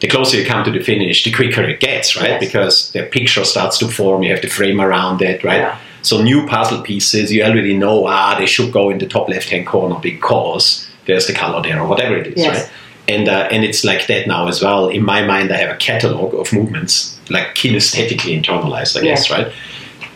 the 0.00 0.08
closer 0.08 0.36
you 0.38 0.46
come 0.52 0.64
to 0.64 0.70
the 0.70 0.80
finish, 0.92 1.22
the 1.24 1.32
quicker 1.32 1.62
it 1.72 1.80
gets, 1.80 2.16
right? 2.16 2.34
Yes. 2.36 2.40
Because 2.46 2.74
the 2.92 3.02
picture 3.18 3.44
starts 3.44 3.76
to 3.80 3.88
form. 3.88 4.22
You 4.22 4.30
have 4.34 4.42
the 4.42 4.48
frame 4.58 4.80
around 4.86 5.20
it, 5.22 5.44
right? 5.44 5.64
Yeah. 5.66 5.78
So 6.04 6.20
new 6.22 6.46
puzzle 6.46 6.82
pieces, 6.82 7.32
you 7.32 7.42
already 7.42 7.74
know, 7.76 8.06
ah, 8.06 8.36
they 8.38 8.46
should 8.46 8.70
go 8.72 8.90
in 8.90 8.98
the 8.98 9.06
top 9.06 9.28
left-hand 9.28 9.66
corner 9.66 9.98
because 10.00 10.86
there's 11.06 11.26
the 11.26 11.32
color 11.32 11.62
there 11.62 11.80
or 11.80 11.86
whatever 11.88 12.14
it 12.16 12.26
is, 12.26 12.38
Yes. 12.44 12.54
right? 12.60 12.70
And 13.08 13.28
uh, 13.28 13.48
and 13.50 13.64
it's 13.64 13.84
like 13.84 14.06
that 14.06 14.26
now 14.26 14.48
as 14.48 14.62
well. 14.62 14.88
In 14.88 15.02
my 15.04 15.20
mind, 15.32 15.52
I 15.52 15.56
have 15.56 15.70
a 15.70 15.76
catalog 15.76 16.34
of 16.34 16.52
movements, 16.52 17.18
like 17.28 17.54
kinesthetically 17.54 18.32
internalized, 18.40 18.98
I 18.98 19.02
guess, 19.02 19.28
Yeah. 19.28 19.36
right? 19.36 19.52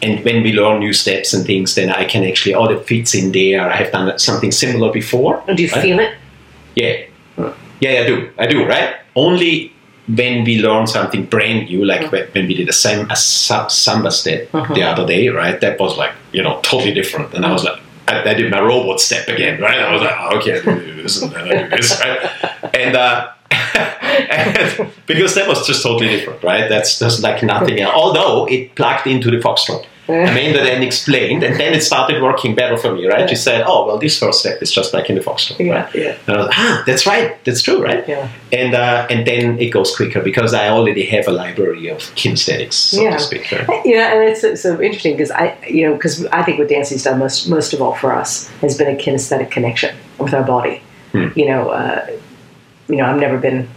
And 0.00 0.24
when 0.24 0.42
we 0.42 0.52
learn 0.52 0.78
new 0.78 0.92
steps 0.92 1.34
and 1.34 1.44
things, 1.44 1.74
then 1.74 1.90
I 1.90 2.04
can 2.04 2.22
actually, 2.24 2.54
oh, 2.54 2.68
that 2.68 2.86
fits 2.86 3.14
in 3.14 3.32
there. 3.32 3.60
I 3.68 3.76
have 3.76 3.90
done 3.92 4.18
something 4.18 4.52
similar 4.52 4.92
before. 4.92 5.42
And 5.48 5.56
do 5.56 5.62
you 5.64 5.70
right? 5.70 5.82
feel 5.82 5.98
it? 5.98 6.12
Yeah. 6.76 6.96
Yeah, 7.80 8.02
I 8.02 8.06
do. 8.06 8.30
I 8.38 8.46
do, 8.46 8.64
right? 8.66 8.94
Only 9.16 9.72
when 10.16 10.44
we 10.44 10.60
learn 10.62 10.86
something 10.86 11.24
brand 11.26 11.68
new, 11.68 11.84
like 11.84 12.10
when, 12.10 12.26
when 12.28 12.46
we 12.46 12.54
did 12.54 12.68
a, 12.68 12.72
sam- 12.72 13.10
a 13.10 13.16
sa- 13.16 13.68
samba 13.68 14.10
step 14.10 14.48
Uh-huh. 14.54 14.74
the 14.74 14.82
other 14.82 15.06
day, 15.06 15.28
right? 15.28 15.60
That 15.60 15.78
was 15.78 15.96
like, 15.98 16.12
you 16.32 16.42
know, 16.42 16.60
totally 16.62 16.94
different. 16.94 17.34
And 17.34 17.44
I 17.44 17.52
was 17.52 17.62
like, 17.64 17.78
I, 18.08 18.30
I 18.30 18.34
did 18.34 18.50
my 18.50 18.60
robot 18.60 19.00
step 19.00 19.28
again, 19.28 19.60
right? 19.60 19.78
I 19.78 19.92
was 19.92 20.00
like, 20.02 20.16
oh, 20.18 20.38
okay, 20.38 20.58
I 20.58 20.62
do 20.62 21.02
this 21.02 21.20
and 21.22 21.32
then 21.32 21.44
I 21.48 21.62
do 21.68 21.76
this, 21.76 22.00
right? 22.04 22.74
And, 22.74 22.96
uh, 22.96 23.28
and 23.50 24.90
because 25.06 25.34
that 25.34 25.46
was 25.48 25.66
just 25.66 25.82
totally 25.82 26.08
different, 26.08 26.42
right? 26.42 26.68
That's 26.68 26.98
just 26.98 27.22
like 27.22 27.42
nothing 27.42 27.80
else. 27.80 27.94
Although 27.94 28.46
it 28.48 28.74
plugged 28.74 29.06
into 29.06 29.30
the 29.30 29.38
foxtrot. 29.38 29.84
Amanda 30.08 30.62
then 30.62 30.82
explained, 30.82 31.42
and 31.42 31.58
then 31.60 31.74
it 31.74 31.82
started 31.82 32.22
working 32.22 32.54
better 32.54 32.76
for 32.76 32.92
me, 32.94 33.06
right? 33.06 33.28
She 33.28 33.36
said, 33.36 33.62
"Oh, 33.66 33.86
well, 33.86 33.98
this 33.98 34.18
first 34.18 34.40
step 34.40 34.62
is 34.62 34.72
just 34.72 34.94
like 34.94 35.10
in 35.10 35.16
the 35.16 35.20
foxtrot." 35.20 35.58
Yeah, 35.58 35.72
right? 35.84 35.94
yeah. 35.94 36.16
And 36.26 36.36
I 36.36 36.38
was 36.38 36.46
like, 36.46 36.58
"Ah, 36.58 36.82
that's 36.86 37.06
right, 37.06 37.44
that's 37.44 37.62
true, 37.62 37.82
right?" 37.82 38.06
Yeah. 38.08 38.28
And 38.52 38.74
uh, 38.74 39.06
and 39.10 39.26
then 39.26 39.58
it 39.58 39.70
goes 39.70 39.94
quicker 39.94 40.20
because 40.22 40.54
I 40.54 40.68
already 40.70 41.04
have 41.06 41.28
a 41.28 41.32
library 41.32 41.88
of 41.88 41.98
kinesthetics, 42.16 42.72
so 42.74 43.02
Yeah. 43.02 43.16
to 43.16 43.18
speak. 43.20 43.50
Right? 43.52 43.82
Yeah, 43.84 44.12
and 44.14 44.28
it's 44.30 44.40
so, 44.40 44.54
so 44.54 44.80
interesting 44.80 45.14
because 45.16 45.30
I, 45.30 45.56
you 45.68 45.86
know, 45.86 45.94
because 45.94 46.24
I 46.26 46.42
think 46.42 46.58
what 46.58 46.68
dancing's 46.68 47.04
done 47.04 47.18
most, 47.18 47.48
most 47.48 47.72
of 47.74 47.82
all 47.82 47.94
for 47.94 48.12
us 48.14 48.48
has 48.60 48.76
been 48.78 48.88
a 48.88 48.98
kinesthetic 48.98 49.50
connection 49.50 49.94
with 50.18 50.32
our 50.34 50.42
body. 50.44 50.82
Hmm. 51.12 51.28
You 51.36 51.46
know, 51.46 51.68
uh, 51.70 52.06
you 52.88 52.96
know, 52.96 53.04
I've 53.04 53.20
never 53.20 53.38
been 53.38 53.68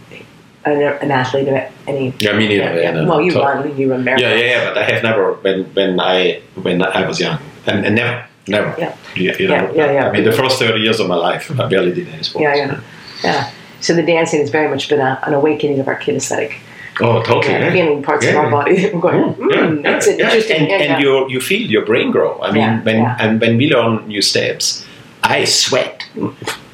an, 0.64 0.82
an 0.82 1.10
athlete 1.10 1.48
of 1.48 1.54
any. 1.86 2.14
Yeah, 2.18 2.32
me 2.36 2.48
neither. 2.48 2.80
Yeah, 2.80 2.90
no, 2.92 3.04
well, 3.08 3.20
you 3.22 3.30
so- 3.32 3.42
run, 3.44 3.76
you 3.76 3.90
run 3.90 4.04
marathons. 4.04 4.20
Yeah, 4.20 4.34
yeah, 4.34 4.44
yeah, 4.44 4.64
but 4.68 4.78
I 4.78 4.84
have 4.84 5.02
never 5.02 5.34
when 5.34 5.64
when 5.74 6.00
I 6.00 6.40
when 6.62 6.82
I 6.82 7.06
was 7.06 7.18
young, 7.20 7.38
and, 7.66 7.84
and 7.86 7.94
never, 7.96 8.24
never. 8.48 8.74
Yeah. 8.78 8.96
You, 9.14 9.32
you 9.38 9.48
know, 9.48 9.54
Yeah, 9.54 9.72
yeah, 9.74 9.92
yeah. 9.92 10.08
I 10.08 10.12
mean, 10.12 10.24
the 10.24 10.32
first 10.32 10.58
thirty 10.58 10.80
years 10.80 11.00
of 11.00 11.08
my 11.08 11.16
life, 11.16 11.50
I 11.60 11.66
barely 11.68 11.92
did 11.92 12.08
any 12.08 12.22
sports. 12.22 12.42
Yeah, 12.42 12.54
yeah, 12.54 12.80
yeah. 13.24 13.50
So 13.80 13.94
the 13.94 14.02
dancing 14.02 14.40
has 14.40 14.50
very 14.50 14.68
much 14.68 14.88
been 14.88 15.00
a, 15.00 15.18
an 15.26 15.34
awakening 15.34 15.80
of 15.80 15.88
our 15.88 15.98
kinesthetic 15.98 16.54
Oh, 17.00 17.20
totally. 17.22 17.54
yeah, 17.54 17.64
yeah. 17.64 17.72
feeling 17.72 18.02
parts 18.02 18.26
of 18.26 18.36
our 18.36 18.50
body. 18.50 18.88
Going, 19.00 19.34
Mm, 19.34 19.36
mm, 19.36 19.82
yeah, 19.84 19.90
that's 19.92 20.06
yeah, 20.06 20.12
interesting. 20.24 20.56
And, 20.60 20.68
yeah, 20.68 20.76
and 20.76 20.90
yeah. 20.90 20.98
you 21.00 21.28
you 21.30 21.40
feel 21.40 21.68
your 21.70 21.84
brain 21.84 22.10
grow. 22.12 22.38
I 22.40 22.52
mean, 22.52 22.62
Yeah, 22.62 22.82
when 22.82 22.96
yeah. 22.96 23.16
and 23.18 23.40
when 23.40 23.56
we 23.56 23.66
learn 23.74 24.06
new 24.06 24.22
steps, 24.22 24.84
I 25.24 25.44
sweat. 25.46 26.04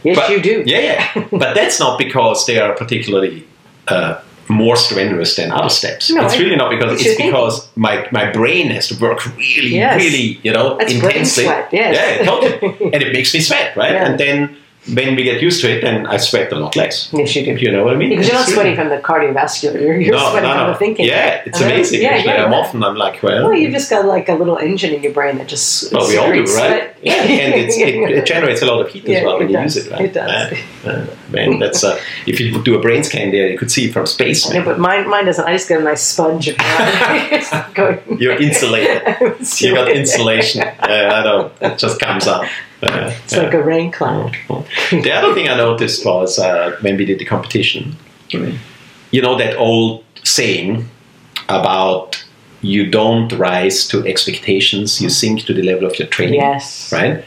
yes, 0.04 0.16
But- 0.18 0.30
you 0.30 0.40
do. 0.42 0.62
Yeah, 0.66 0.80
yeah. 0.90 1.24
but 1.42 1.54
that's 1.54 1.78
not 1.80 1.98
because 1.98 2.46
they 2.46 2.58
are 2.58 2.74
particularly 2.74 3.46
uh, 3.90 4.20
more 4.48 4.76
strenuous 4.76 5.36
than 5.36 5.50
other 5.52 5.68
steps. 5.68 6.10
No, 6.10 6.24
it's 6.24 6.34
I- 6.34 6.38
really 6.38 6.56
not 6.56 6.70
because 6.70 7.00
it's 7.04 7.16
because 7.20 7.68
my, 7.76 8.08
my 8.12 8.30
brain 8.32 8.70
has 8.70 8.88
to 8.88 8.98
work 8.98 9.24
really, 9.36 9.74
Yes. 9.74 10.00
really, 10.02 10.40
you 10.42 10.52
know, 10.52 10.76
That's 10.78 10.92
intensely. 10.94 11.44
sweat, 11.44 11.68
yes. 11.72 11.94
Yeah, 12.20 12.24
totally. 12.26 12.84
and 12.94 13.02
it 13.02 13.12
makes 13.12 13.34
me 13.34 13.40
sweat, 13.40 13.76
right? 13.76 13.92
Yeah. 13.92 14.06
And 14.08 14.18
then 14.18 14.56
when 14.94 15.16
we 15.16 15.22
get 15.24 15.42
used 15.42 15.60
to 15.62 15.70
it, 15.70 15.82
then 15.82 16.06
I 16.06 16.16
sweat 16.16 16.52
a 16.52 16.56
lot 16.56 16.74
less. 16.76 17.10
Yes, 17.12 17.34
you 17.36 17.44
do. 17.44 17.52
You 17.64 17.72
know 17.72 17.84
what 17.84 17.94
I 17.94 17.96
mean? 17.96 18.10
Because 18.10 18.26
you're 18.28 18.36
not 18.36 18.48
sweating 18.48 18.76
from 18.76 18.88
the 18.88 18.98
cardiovascular. 18.98 19.80
You're, 19.80 20.00
you're 20.00 20.14
no, 20.14 20.30
sweating 20.30 20.48
no, 20.48 20.54
from 20.56 20.66
no. 20.66 20.72
the 20.72 20.78
thinking. 20.78 21.06
Yeah, 21.06 21.42
it's 21.46 21.60
Uh-huh. 21.60 21.70
amazing. 21.70 22.02
Yeah, 22.02 22.16
yeah. 22.16 22.44
I'm 22.44 22.54
often 22.54 22.82
I'm 22.82 22.96
like, 22.96 23.22
well, 23.22 23.44
Well, 23.48 23.54
you've 23.58 23.72
just 23.72 23.90
got 23.90 24.06
like 24.06 24.28
a 24.28 24.34
little 24.34 24.56
engine 24.58 24.92
in 24.94 25.02
your 25.02 25.12
brain 25.12 25.38
that 25.38 25.48
just. 25.48 25.92
Well, 25.92 26.08
we 26.08 26.16
all 26.16 26.32
do, 26.32 26.44
right? 26.54 26.94
Yeah, 27.02 27.12
and 27.22 27.54
it, 27.54 27.70
it 27.70 28.26
generates 28.34 28.62
a 28.62 28.66
lot 28.66 28.80
of 28.80 28.88
heat 28.90 29.06
as 29.08 29.22
well 29.24 29.38
when 29.38 29.48
you 29.48 29.56
does. 29.56 29.76
use 29.76 29.86
it, 29.86 29.92
right? 29.92 30.00
It 30.06 30.12
does. 30.14 30.52
Yeah. 30.84 30.90
Uh, 30.90 31.06
man, 31.30 31.58
that's 31.58 31.84
uh, 31.84 32.00
if 32.26 32.40
you 32.40 32.62
do 32.62 32.74
a 32.76 32.80
brain 32.80 33.02
scan 33.04 33.30
there, 33.30 33.48
you 33.48 33.58
could 33.58 33.70
see 33.70 33.86
it 33.86 33.92
from 33.92 34.06
space. 34.06 34.52
Yeah, 34.52 34.64
but 34.64 34.78
mine, 34.78 35.08
mine 35.08 35.26
doesn't. 35.26 35.44
I 35.44 35.52
just 35.52 35.68
get 35.68 35.80
a 35.80 35.84
nice 35.84 36.02
sponge. 36.02 36.48
And 36.48 36.54
going. 37.74 37.98
You're 38.18 38.40
insulated. 38.40 39.02
You 39.58 39.74
got 39.74 39.90
insulation. 39.90 40.62
Yeah, 40.62 41.12
I 41.12 41.24
know. 41.24 41.50
It 41.60 41.78
just 41.78 42.00
comes 42.00 42.26
up. 42.26 42.44
Uh, 42.82 43.10
It's 43.24 43.36
like 43.36 43.54
a 43.54 43.62
rain 43.62 43.90
cloud. 43.90 44.36
the 44.90 45.12
other 45.12 45.34
thing 45.34 45.48
I 45.48 45.56
noticed 45.56 46.04
was 46.04 46.38
uh, 46.38 46.76
when 46.80 46.96
we 46.96 47.04
did 47.04 47.18
the 47.18 47.24
competition, 47.24 47.96
you 49.10 49.22
know 49.22 49.36
that 49.38 49.56
old 49.56 50.04
saying 50.22 50.86
about 51.48 52.24
you 52.60 52.90
don't 52.90 53.32
rise 53.32 53.86
to 53.88 54.06
expectations, 54.06 55.00
you 55.00 55.08
sink 55.08 55.44
to 55.46 55.54
the 55.54 55.62
level 55.62 55.86
of 55.86 55.98
your 55.98 56.08
training. 56.08 56.40
Yes. 56.40 56.92
right? 56.92 57.24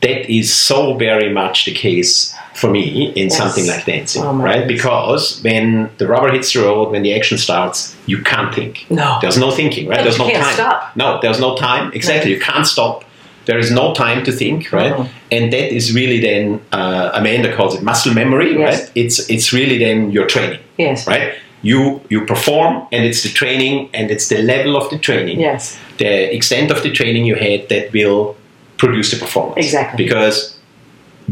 That 0.00 0.28
is 0.30 0.52
so 0.52 0.94
very 0.94 1.32
much 1.32 1.64
the 1.64 1.72
case 1.72 2.34
for 2.54 2.68
me 2.70 3.12
in 3.16 3.28
Yes. 3.28 3.36
something 3.38 3.66
like 3.66 3.84
dancing, 3.86 4.22
Oh 4.22 4.32
right? 4.34 4.58
goodness. 4.58 4.76
Because 4.76 5.40
when 5.42 5.90
the 5.98 6.06
rubber 6.06 6.30
hits 6.30 6.52
the 6.52 6.60
road, 6.60 6.90
when 6.90 7.02
the 7.02 7.14
action 7.14 7.38
starts, 7.38 7.96
you 8.06 8.18
can't 8.22 8.54
think. 8.54 8.84
No. 8.90 9.18
There's 9.20 9.38
no 9.38 9.50
thinking, 9.50 9.88
right? 9.88 9.98
No, 9.98 10.02
there's 10.04 10.18
you 10.18 10.24
no 10.26 10.30
can't 10.30 10.44
time. 10.44 10.54
stop. 10.54 10.96
No, 10.96 11.18
there's 11.22 11.40
no 11.40 11.56
time. 11.56 11.90
Exactly. 11.94 12.30
You 12.32 12.40
can't 12.40 12.66
stop. 12.66 13.04
There 13.46 13.58
is 13.58 13.70
no 13.70 13.92
time 13.94 14.24
to 14.24 14.32
think, 14.32 14.72
right? 14.72 14.94
And 15.30 15.52
that 15.52 15.72
is 15.74 15.92
really 15.94 16.20
then 16.20 16.60
uh, 16.72 17.10
Amanda 17.12 17.54
calls 17.56 17.74
it 17.74 17.82
muscle 17.82 18.14
memory, 18.14 18.56
Yes. 18.58 18.80
right? 18.80 18.90
It's 18.94 19.28
it's 19.30 19.52
really 19.52 19.78
then 19.78 20.10
your 20.12 20.26
training, 20.26 20.60
Yes. 20.78 21.06
right? 21.06 21.32
You 21.62 22.00
you 22.10 22.24
perform, 22.26 22.86
and 22.92 23.04
it's 23.04 23.22
the 23.22 23.28
training, 23.30 23.88
and 23.94 24.10
it's 24.10 24.28
the 24.28 24.38
level 24.42 24.76
of 24.76 24.88
the 24.90 24.98
training, 24.98 25.40
Yes. 25.40 25.78
the 25.98 26.34
extent 26.34 26.70
of 26.70 26.82
the 26.82 26.90
training 26.90 27.24
you 27.26 27.36
had 27.36 27.68
that 27.68 27.92
will 27.92 28.34
produce 28.76 29.10
the 29.10 29.18
performance. 29.24 29.66
Exactly. 29.66 30.04
Because 30.04 30.56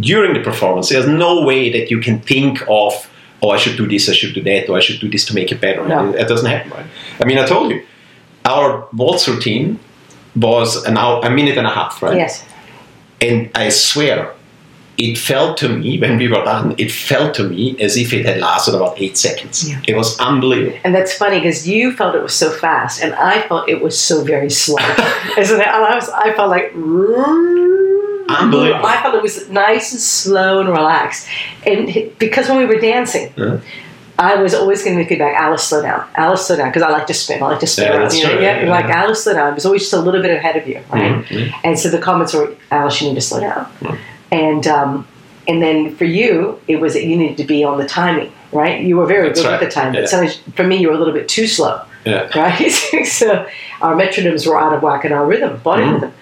during 0.01 0.33
the 0.35 0.40
performance, 0.40 0.88
there's 0.88 1.09
no 1.09 1.44
way 1.44 1.70
that 1.72 1.90
you 1.90 2.01
can 2.01 2.18
think 2.20 2.62
of, 2.68 2.92
oh, 3.42 3.51
I 3.51 3.59
should 3.59 3.77
do 3.77 3.87
this, 3.87 4.09
I 4.09 4.12
should 4.14 4.35
do 4.35 4.42
that, 4.42 4.68
or 4.68 4.77
I 4.79 4.81
should 4.81 5.01
do 5.01 5.09
this 5.11 5.25
to 5.27 5.35
make 5.35 5.53
it 5.53 5.61
better. 5.61 5.87
No. 5.87 6.11
It, 6.11 6.20
it 6.22 6.29
doesn't 6.29 6.51
happen, 6.51 6.70
right? 6.70 6.87
I 7.20 7.25
mean, 7.27 7.38
I 7.38 7.46
told 7.46 7.70
you, 7.72 7.83
our 8.44 8.87
waltz 8.92 9.29
routine 9.29 9.79
was 10.36 10.84
an 10.84 10.96
hour, 10.96 11.20
a 11.24 11.30
minute 11.30 11.58
and 11.58 11.66
a 11.66 11.70
half, 11.70 12.02
right? 12.02 12.16
Yes. 12.16 12.44
And 13.20 13.50
I 13.54 13.68
swear, 13.68 14.34
it 14.98 15.16
felt 15.16 15.56
to 15.58 15.68
me 15.68 15.98
when 16.02 16.16
we 16.18 16.28
were 16.28 16.44
done, 16.44 16.74
it 16.78 16.90
felt 16.90 17.34
to 17.34 17.44
me 17.44 17.76
as 17.80 17.96
if 17.96 18.12
it 18.12 18.24
had 18.26 18.38
lasted 18.40 18.74
about 18.74 19.00
eight 19.00 19.16
seconds. 19.16 19.68
Yeah. 19.68 19.80
It 19.86 19.96
was 19.96 20.18
unbelievable. 20.20 20.78
And 20.84 20.94
that's 20.94 21.14
funny 21.14 21.38
because 21.38 21.66
you 21.68 21.92
felt 21.92 22.14
it 22.14 22.22
was 22.22 22.34
so 22.34 22.50
fast, 22.50 23.02
and 23.02 23.14
I 23.14 23.42
felt 23.42 23.68
it 23.68 23.82
was 23.82 23.98
so 23.98 24.22
very 24.24 24.50
slow. 24.50 24.76
Isn't 25.38 25.60
it? 25.60 25.66
And 25.66 25.84
I 25.84 25.94
was, 25.94 26.08
I 26.10 26.32
felt 26.34 26.50
like. 26.50 26.72
Unbelievable. 28.28 28.86
I 28.86 29.00
felt 29.02 29.14
it 29.14 29.22
was 29.22 29.48
nice 29.50 29.92
and 29.92 30.00
slow 30.00 30.60
and 30.60 30.68
relaxed, 30.68 31.28
and 31.66 31.92
because 32.18 32.48
when 32.48 32.56
we 32.58 32.64
were 32.66 32.80
dancing, 32.80 33.32
Yeah. 33.36 33.60
I 34.18 34.37
was 34.37 34.55
always 34.55 34.83
getting 34.83 34.98
the 34.98 35.05
feedback, 35.07 35.35
Alice, 35.40 35.64
slow 35.64 35.83
down. 35.83 36.07
Alice, 36.16 36.46
slow 36.46 36.57
down, 36.57 36.68
because 36.68 36.83
I 36.83 36.90
like 36.90 37.07
to 37.09 37.14
spin. 37.14 37.42
I 37.42 37.46
like 37.48 37.61
to 37.61 37.66
spin 37.66 37.87
Yeah, 37.87 37.98
around. 37.98 38.12
you 38.14 38.22
know? 38.25 38.31
true, 38.33 38.42
Yeah, 38.42 38.62
yeah. 38.64 38.70
like 38.70 38.85
Alice, 38.87 39.25
slow 39.25 39.33
down. 39.35 39.51
I 39.53 39.55
was 39.55 39.66
always 39.66 39.83
just 39.83 39.92
a 39.94 39.98
little 40.01 40.20
bit 40.22 40.31
ahead 40.37 40.57
of 40.57 40.66
you, 40.68 40.81
right? 40.92 41.25
Mhm. 41.25 41.53
And 41.64 41.79
so 41.79 41.88
the 41.88 41.98
comments 41.98 42.33
were, 42.35 42.53
Alice, 42.70 43.01
you 43.01 43.09
need 43.09 43.14
to 43.16 43.20
slow 43.20 43.40
down. 43.40 43.66
Mm. 43.81 43.98
And 44.31 44.66
um, 44.66 45.07
and 45.48 45.61
then 45.62 45.96
for 45.96 46.05
you, 46.05 46.61
it 46.68 46.81
was 46.81 46.92
that 46.94 47.05
you 47.05 47.16
needed 47.16 47.37
to 47.38 47.44
be 47.44 47.64
on 47.64 47.79
the 47.79 47.87
timing, 47.87 48.31
right? 48.53 48.81
You 48.81 48.96
were 48.98 49.07
very 49.07 49.29
That's 49.29 49.40
good 49.42 49.48
right, 49.48 49.55
at 49.62 49.68
the 49.68 49.70
time, 49.75 49.92
but 49.92 50.09
sometimes 50.09 50.37
for 50.55 50.62
me, 50.62 50.77
you 50.77 50.88
were 50.88 50.94
a 50.94 50.98
little 50.98 51.14
bit 51.14 51.29
too 51.29 51.46
slow, 51.48 51.81
Yeah. 52.05 52.29
right? 52.37 52.70
so 52.70 53.46
our 53.81 53.96
metronomes 53.96 54.46
were 54.46 54.59
out 54.61 54.72
of 54.72 54.83
whack 54.83 55.05
and 55.05 55.12
our 55.12 55.27
rhythm, 55.27 55.57
body 55.64 55.83
Mm. 55.83 55.94
rhythm. 55.94 56.12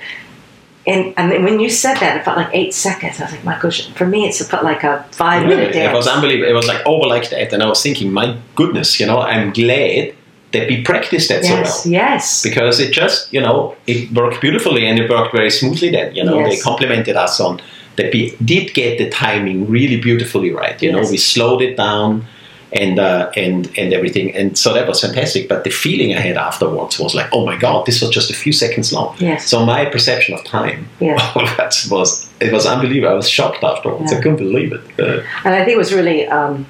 And, 0.93 1.15
and 1.19 1.31
then 1.33 1.43
when 1.45 1.61
you 1.61 1.71
said 1.71 1.97
that, 2.03 2.17
it 2.17 2.25
felt 2.25 2.37
like 2.37 2.51
eight 2.53 2.73
seconds. 2.75 3.21
I 3.21 3.25
was 3.25 3.33
like, 3.33 3.45
my 3.45 3.59
gosh, 3.61 3.89
for 3.99 4.07
me, 4.07 4.21
it 4.29 4.35
felt 4.35 4.65
like 4.65 4.83
a 4.85 5.05
five 5.13 5.43
minute 5.43 5.57
Really, 5.59 5.73
dance. 5.73 5.93
it 5.93 5.97
was 5.97 6.09
unbelievable. 6.09 6.51
It 6.51 6.55
was 6.55 6.67
like 6.73 6.83
over 6.87 7.07
like 7.07 7.31
that, 7.31 7.53
and 7.53 7.63
I 7.63 7.69
was 7.69 7.83
thinking, 7.83 8.13
my 8.13 8.37
goodness, 8.57 8.99
you 9.01 9.07
know, 9.07 9.21
I'm 9.21 9.53
glad 9.53 10.15
that 10.53 10.69
we 10.69 10.83
practiced 10.83 11.29
that 11.29 11.45
yes, 11.45 11.49
so 11.49 11.55
well 11.55 11.65
yes. 11.65 11.87
Yes. 11.87 12.43
Because 12.43 12.81
it 12.81 12.91
just, 12.93 13.33
you 13.33 13.41
know, 13.41 13.77
it 13.87 14.11
worked 14.13 14.41
beautifully 14.41 14.85
and 14.89 14.99
it 14.99 15.09
worked 15.09 15.33
very 15.33 15.51
smoothly. 15.51 15.91
Then, 15.91 16.15
you 16.15 16.25
know, 16.25 16.39
Yes. 16.41 16.49
they 16.57 16.61
complimented 16.61 17.15
us 17.17 17.39
on 17.41 17.61
that 17.97 18.13
we 18.13 18.35
did 18.45 18.75
get 18.75 18.99
the 18.99 19.09
timing 19.11 19.69
really 19.71 20.01
beautifully 20.01 20.51
right. 20.51 20.81
You 20.83 20.91
know, 20.93 21.01
we 21.09 21.19
slowed 21.19 21.63
it 21.63 21.77
down. 21.77 22.27
And 22.73 23.01
uh, 23.01 23.33
and 23.37 23.67
and 23.77 23.93
everything, 23.93 24.33
and 24.37 24.57
so 24.57 24.73
that 24.75 24.87
was 24.87 25.01
fantastic. 25.01 25.49
But 25.49 25.65
the 25.65 25.71
feeling 25.71 26.15
I 26.17 26.21
had 26.21 26.37
afterwards 26.37 27.01
was 27.01 27.17
like, 27.17 27.29
oh 27.33 27.45
my 27.45 27.57
god, 27.57 27.85
this 27.85 28.01
was 28.01 28.11
just 28.11 28.31
a 28.31 28.35
few 28.35 28.53
seconds 28.53 28.93
long. 28.93 29.17
Yes. 29.19 29.49
So 29.49 29.67
my 29.67 29.87
perception 29.87 30.35
of 30.37 30.45
time, 30.45 30.89
Yeah. 31.01 31.17
that 31.57 31.75
was 31.91 32.31
it 32.41 32.53
was 32.53 32.67
unbelievable. 32.67 33.13
I 33.13 33.17
was 33.17 33.29
shocked 33.29 33.65
afterwards. 33.65 34.13
I 34.13 34.21
couldn't 34.21 34.37
believe 34.37 34.73
it. 34.73 34.83
Uh, 35.01 35.23
And 35.45 35.53
I 35.57 35.65
think 35.65 35.71
it 35.71 35.79
was 35.79 35.93
really, 35.93 36.29
um, 36.29 36.65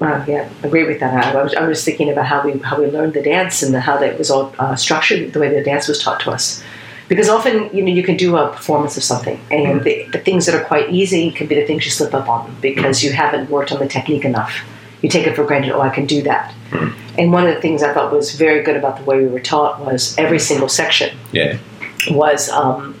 well, 0.00 0.22
yeah, 0.28 0.48
I 0.62 0.66
agree 0.66 0.84
with 0.84 1.00
that. 1.00 1.34
I 1.34 1.42
was, 1.42 1.54
I 1.54 1.66
was 1.66 1.82
thinking 1.84 2.10
about 2.10 2.26
how 2.26 2.42
we 2.44 2.58
how 2.58 2.78
we 2.78 2.86
learned 2.86 3.14
the 3.14 3.22
dance 3.22 3.62
and 3.62 3.72
the, 3.74 3.80
how 3.80 3.96
that 3.96 4.18
was 4.18 4.30
all 4.30 4.54
uh, 4.58 4.76
structured, 4.76 5.32
the 5.32 5.40
way 5.40 5.48
the 5.48 5.64
dance 5.64 5.88
was 5.88 5.98
taught 6.02 6.20
to 6.20 6.30
us. 6.30 6.62
Because 7.08 7.28
often, 7.28 7.74
you 7.74 7.82
know, 7.82 7.90
you 7.92 8.02
can 8.02 8.16
do 8.16 8.36
a 8.36 8.48
performance 8.48 8.96
of 8.98 9.02
something, 9.02 9.40
and 9.50 9.82
the, 9.82 10.04
the 10.12 10.18
things 10.18 10.44
that 10.46 10.54
are 10.54 10.64
quite 10.64 10.90
easy 10.90 11.30
can 11.30 11.46
be 11.46 11.54
the 11.54 11.66
things 11.66 11.84
you 11.86 11.90
slip 11.90 12.12
up 12.12 12.28
on 12.28 12.54
because 12.60 13.02
you 13.02 13.12
haven't 13.12 13.48
worked 13.48 13.72
on 13.72 13.78
the 13.78 13.88
technique 13.88 14.24
enough. 14.26 14.60
You 15.00 15.08
take 15.08 15.26
it 15.26 15.34
for 15.34 15.44
granted. 15.44 15.72
Oh, 15.72 15.80
I 15.80 15.90
can 15.90 16.06
do 16.06 16.22
that. 16.22 16.54
And 17.18 17.32
one 17.32 17.46
of 17.46 17.54
the 17.54 17.60
things 17.60 17.82
I 17.82 17.94
thought 17.94 18.12
was 18.12 18.34
very 18.34 18.62
good 18.62 18.76
about 18.76 18.98
the 18.98 19.04
way 19.04 19.20
we 19.22 19.28
were 19.28 19.40
taught 19.40 19.80
was 19.80 20.16
every 20.18 20.38
single 20.38 20.68
section 20.68 21.16
yeah. 21.32 21.58
was 22.10 22.48
um, 22.50 22.98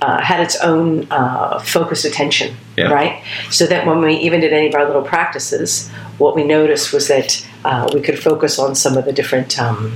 uh, 0.00 0.20
had 0.20 0.40
its 0.40 0.56
own 0.60 1.06
uh, 1.10 1.58
focused 1.58 2.04
attention, 2.04 2.56
Yeah. 2.76 2.92
right? 2.92 3.22
So 3.50 3.66
that 3.66 3.86
when 3.86 4.00
we 4.00 4.14
even 4.16 4.40
did 4.40 4.52
any 4.52 4.68
of 4.68 4.74
our 4.74 4.86
little 4.86 5.02
practices, 5.02 5.90
what 6.18 6.34
we 6.34 6.44
noticed 6.44 6.92
was 6.92 7.08
that 7.08 7.46
uh, 7.64 7.90
we 7.92 8.00
could 8.00 8.18
focus 8.18 8.58
on 8.58 8.74
some 8.74 8.96
of 8.96 9.04
the 9.04 9.12
different 9.12 9.58
um, 9.58 9.92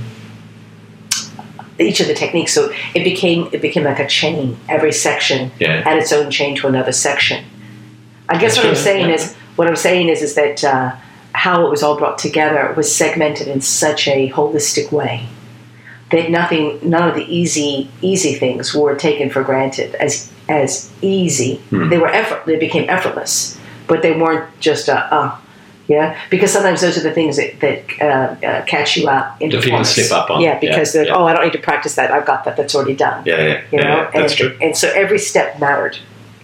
each 1.79 1.99
of 1.99 2.07
the 2.07 2.13
techniques. 2.13 2.53
So 2.53 2.71
it 2.93 3.03
became 3.03 3.49
it 3.51 3.61
became 3.61 3.83
like 3.83 3.99
a 3.99 4.07
chain. 4.07 4.57
Every 4.69 4.91
section 4.91 5.51
Yeah. 5.59 5.81
had 5.81 5.97
its 5.97 6.11
own 6.11 6.31
chain 6.31 6.55
to 6.57 6.67
another 6.67 6.91
section. 6.91 7.43
I 8.27 8.37
guess 8.37 8.55
That's 8.55 8.65
what 8.65 8.67
I'm 8.67 8.75
saying 8.75 9.09
yeah. 9.09 9.15
is 9.15 9.33
what 9.55 9.67
I'm 9.67 9.75
saying 9.75 10.09
is 10.09 10.21
is 10.21 10.35
that 10.35 10.63
uh, 10.63 10.95
how 11.33 11.65
it 11.65 11.69
was 11.69 11.83
all 11.83 11.97
brought 11.97 12.17
together 12.17 12.73
was 12.75 12.93
segmented 12.93 13.47
in 13.47 13.61
such 13.61 14.07
a 14.07 14.29
holistic 14.31 14.91
way 14.91 15.27
that 16.11 16.29
nothing, 16.29 16.79
none 16.87 17.09
of 17.09 17.15
the 17.15 17.25
easy 17.25 17.89
easy 18.01 18.33
things 18.35 18.73
were 18.73 18.95
taken 18.95 19.29
for 19.29 19.43
granted 19.43 19.95
as 19.95 20.31
as 20.47 20.91
easy. 21.01 21.57
Hmm. 21.69 21.89
They 21.89 21.97
were 21.97 22.07
effort. 22.07 22.45
They 22.45 22.57
became 22.57 22.89
effortless, 22.89 23.59
but 23.87 24.01
they 24.01 24.17
weren't 24.17 24.47
just 24.59 24.87
a 24.87 25.13
uh, 25.13 25.37
yeah. 25.87 26.19
Because 26.29 26.51
sometimes 26.51 26.81
those 26.81 26.97
are 26.97 27.01
the 27.03 27.11
things 27.11 27.37
that 27.37 27.59
that 27.59 27.83
uh, 28.01 28.45
uh, 28.45 28.65
catch 28.65 28.97
you 28.97 29.07
out 29.09 29.39
in 29.41 29.49
The 29.49 29.59
people 29.59 29.83
slip 29.83 30.11
up 30.11 30.29
on. 30.31 30.41
Yeah, 30.41 30.59
because 30.59 30.93
Yeah, 30.95 31.01
they're 31.03 31.11
yeah. 31.11 31.17
oh, 31.17 31.25
I 31.25 31.33
don't 31.33 31.43
need 31.45 31.53
to 31.53 31.59
practice 31.59 31.95
that. 31.95 32.11
I've 32.11 32.25
got 32.25 32.43
that. 32.45 32.57
That's 32.57 32.73
already 32.75 32.95
done. 32.95 33.23
Yeah, 33.25 33.37
yeah, 33.41 33.61
You 33.71 33.77
know, 33.79 33.95
yeah, 33.95 34.11
that's 34.13 34.33
and, 34.33 34.39
true. 34.51 34.57
and 34.61 34.75
so 34.77 34.91
every 34.95 35.19
step 35.19 35.59
mattered. 35.59 35.97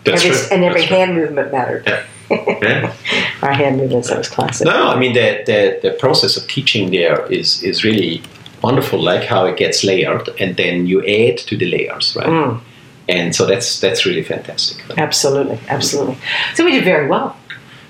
That's 0.04 0.26
every, 0.26 0.38
true. 0.38 0.48
And 0.52 0.64
every 0.64 0.82
That's 0.82 0.88
true. 0.90 0.98
hand 0.98 1.16
movement 1.16 1.52
mattered. 1.52 1.84
Yeah. 1.88 2.04
Yeah. 2.62 2.94
Our 3.42 3.52
hand 3.52 3.76
movements, 3.78 4.08
that 4.10 4.18
was 4.18 4.30
classic. 4.30 4.66
No, 4.66 4.88
I 4.88 4.98
mean 4.98 5.14
the, 5.14 5.44
the 5.46 5.80
the 5.90 5.92
process 6.00 6.38
of 6.38 6.48
teaching 6.48 6.90
there 6.92 7.26
is 7.30 7.62
is 7.62 7.84
really 7.84 8.22
wonderful. 8.62 9.00
Like 9.04 9.24
how 9.24 9.46
it 9.48 9.58
gets 9.58 9.84
layered, 9.84 10.30
and 10.40 10.56
then 10.56 10.86
you 10.88 11.00
add 11.02 11.38
to 11.50 11.58
the 11.58 11.66
layers, 11.66 12.16
right? 12.16 12.28
Mm, 12.28 12.62
And 13.10 13.36
so 13.36 13.46
that's 13.46 13.80
that's 13.82 14.06
really 14.06 14.24
fantastic. 14.24 14.78
absolutely, 14.98 15.60
absolutely. 15.68 16.18
So 16.56 16.64
we 16.64 16.72
did 16.72 16.86
very 16.86 17.08
well. 17.10 17.36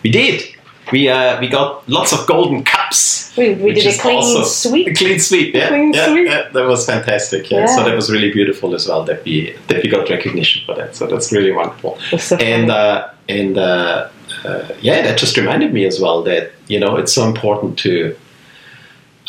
We 0.03 0.09
did. 0.11 0.41
We 0.91 1.07
uh, 1.09 1.39
we 1.39 1.47
got 1.47 1.87
lots 1.87 2.11
of 2.13 2.25
golden 2.27 2.63
cups. 2.63 3.33
We, 3.37 3.53
we 3.53 3.73
did 3.73 3.85
a 3.85 3.97
clean 3.97 4.17
also- 4.17 4.43
sweep. 4.43 4.87
A 4.87 4.93
clean 4.93 5.19
sweep, 5.19 5.55
yeah, 5.55 5.67
Clean 5.69 5.93
yeah, 5.93 6.07
sweep. 6.07 6.27
yeah, 6.27 6.49
that 6.51 6.65
was 6.67 6.85
fantastic. 6.85 7.49
Yeah. 7.49 7.65
so 7.65 7.83
that 7.85 7.95
was 7.95 8.09
really 8.11 8.31
beautiful 8.31 8.75
as 8.75 8.87
well 8.87 9.03
that 9.05 9.23
we 9.23 9.55
that 9.67 9.83
we 9.83 9.89
got 9.89 10.09
recognition 10.09 10.63
for 10.65 10.75
that. 10.75 10.95
So 10.95 11.07
that's 11.07 11.31
really 11.31 11.51
wonderful. 11.51 11.97
It's 12.11 12.25
so 12.25 12.35
and 12.37 12.69
uh, 12.71 13.09
and 13.29 13.57
uh, 13.57 14.09
uh, 14.43 14.67
yeah, 14.81 15.01
that 15.03 15.17
just 15.17 15.37
reminded 15.37 15.71
me 15.73 15.85
as 15.85 15.99
well 15.99 16.23
that 16.23 16.51
you 16.67 16.79
know 16.79 16.97
it's 16.97 17.13
so 17.13 17.25
important 17.25 17.77
to 17.79 18.15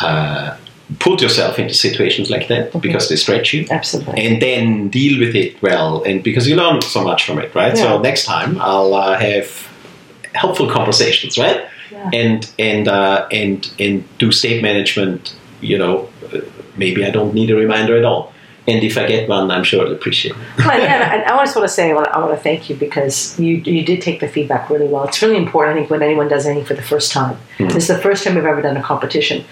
uh, 0.00 0.56
put 0.98 1.20
yourself 1.22 1.58
into 1.58 1.74
situations 1.74 2.28
like 2.30 2.48
that 2.48 2.68
Mm-hmm. 2.70 2.78
because 2.80 3.08
they 3.08 3.16
stretch 3.16 3.52
you, 3.54 3.66
Absolutely. 3.70 4.26
and 4.26 4.40
then 4.42 4.88
deal 4.88 5.18
with 5.20 5.34
it 5.36 5.60
well, 5.62 6.02
and 6.04 6.22
because 6.24 6.48
you 6.48 6.56
learn 6.56 6.80
so 6.82 7.04
much 7.04 7.24
from 7.26 7.38
it, 7.38 7.54
right? 7.54 7.76
Yeah. 7.76 7.82
So 7.82 8.00
next 8.00 8.24
time 8.24 8.60
I'll 8.60 8.94
uh, 8.94 9.18
have 9.18 9.68
helpful 10.34 10.68
conversations, 10.70 11.38
right? 11.38 11.66
Yeah. 11.90 12.10
And 12.12 12.50
and 12.58 12.88
uh, 12.88 13.28
and 13.30 13.70
and 13.78 14.18
do 14.18 14.32
state 14.32 14.62
management. 14.62 15.34
You 15.60 15.78
know, 15.78 16.08
uh, 16.32 16.40
maybe 16.76 17.04
I 17.04 17.10
don't 17.10 17.34
need 17.34 17.50
a 17.50 17.56
reminder 17.56 17.96
at 17.96 18.04
all. 18.04 18.32
And 18.68 18.84
if 18.84 18.96
I 18.96 19.06
get 19.06 19.28
one, 19.28 19.50
I'm 19.50 19.64
sure 19.64 19.84
I'll 19.84 19.92
appreciate 19.92 20.36
it. 20.36 20.58
Well, 20.58 20.78
yeah, 20.80 21.14
and 21.14 21.24
I 21.24 21.44
just 21.44 21.56
want 21.56 21.66
to 21.66 21.74
say 21.74 21.90
I 21.90 21.94
want 21.94 22.06
to, 22.06 22.16
I 22.16 22.18
want 22.20 22.32
to 22.32 22.40
thank 22.40 22.70
you 22.70 22.76
because 22.76 23.38
you 23.38 23.56
you 23.56 23.84
did 23.84 24.00
take 24.00 24.20
the 24.20 24.28
feedback 24.28 24.70
really 24.70 24.86
well. 24.86 25.04
It's 25.04 25.20
really 25.20 25.36
important, 25.36 25.76
I 25.76 25.80
think, 25.80 25.90
when 25.90 26.02
anyone 26.02 26.28
does 26.28 26.46
anything 26.46 26.64
for 26.64 26.74
the 26.74 26.82
first 26.82 27.10
time. 27.10 27.36
This 27.58 27.76
is 27.76 27.88
the 27.88 27.98
first 27.98 28.22
time 28.22 28.36
we've 28.36 28.44
ever 28.44 28.62
done 28.62 28.76
a 28.76 28.82
competition, 28.82 29.44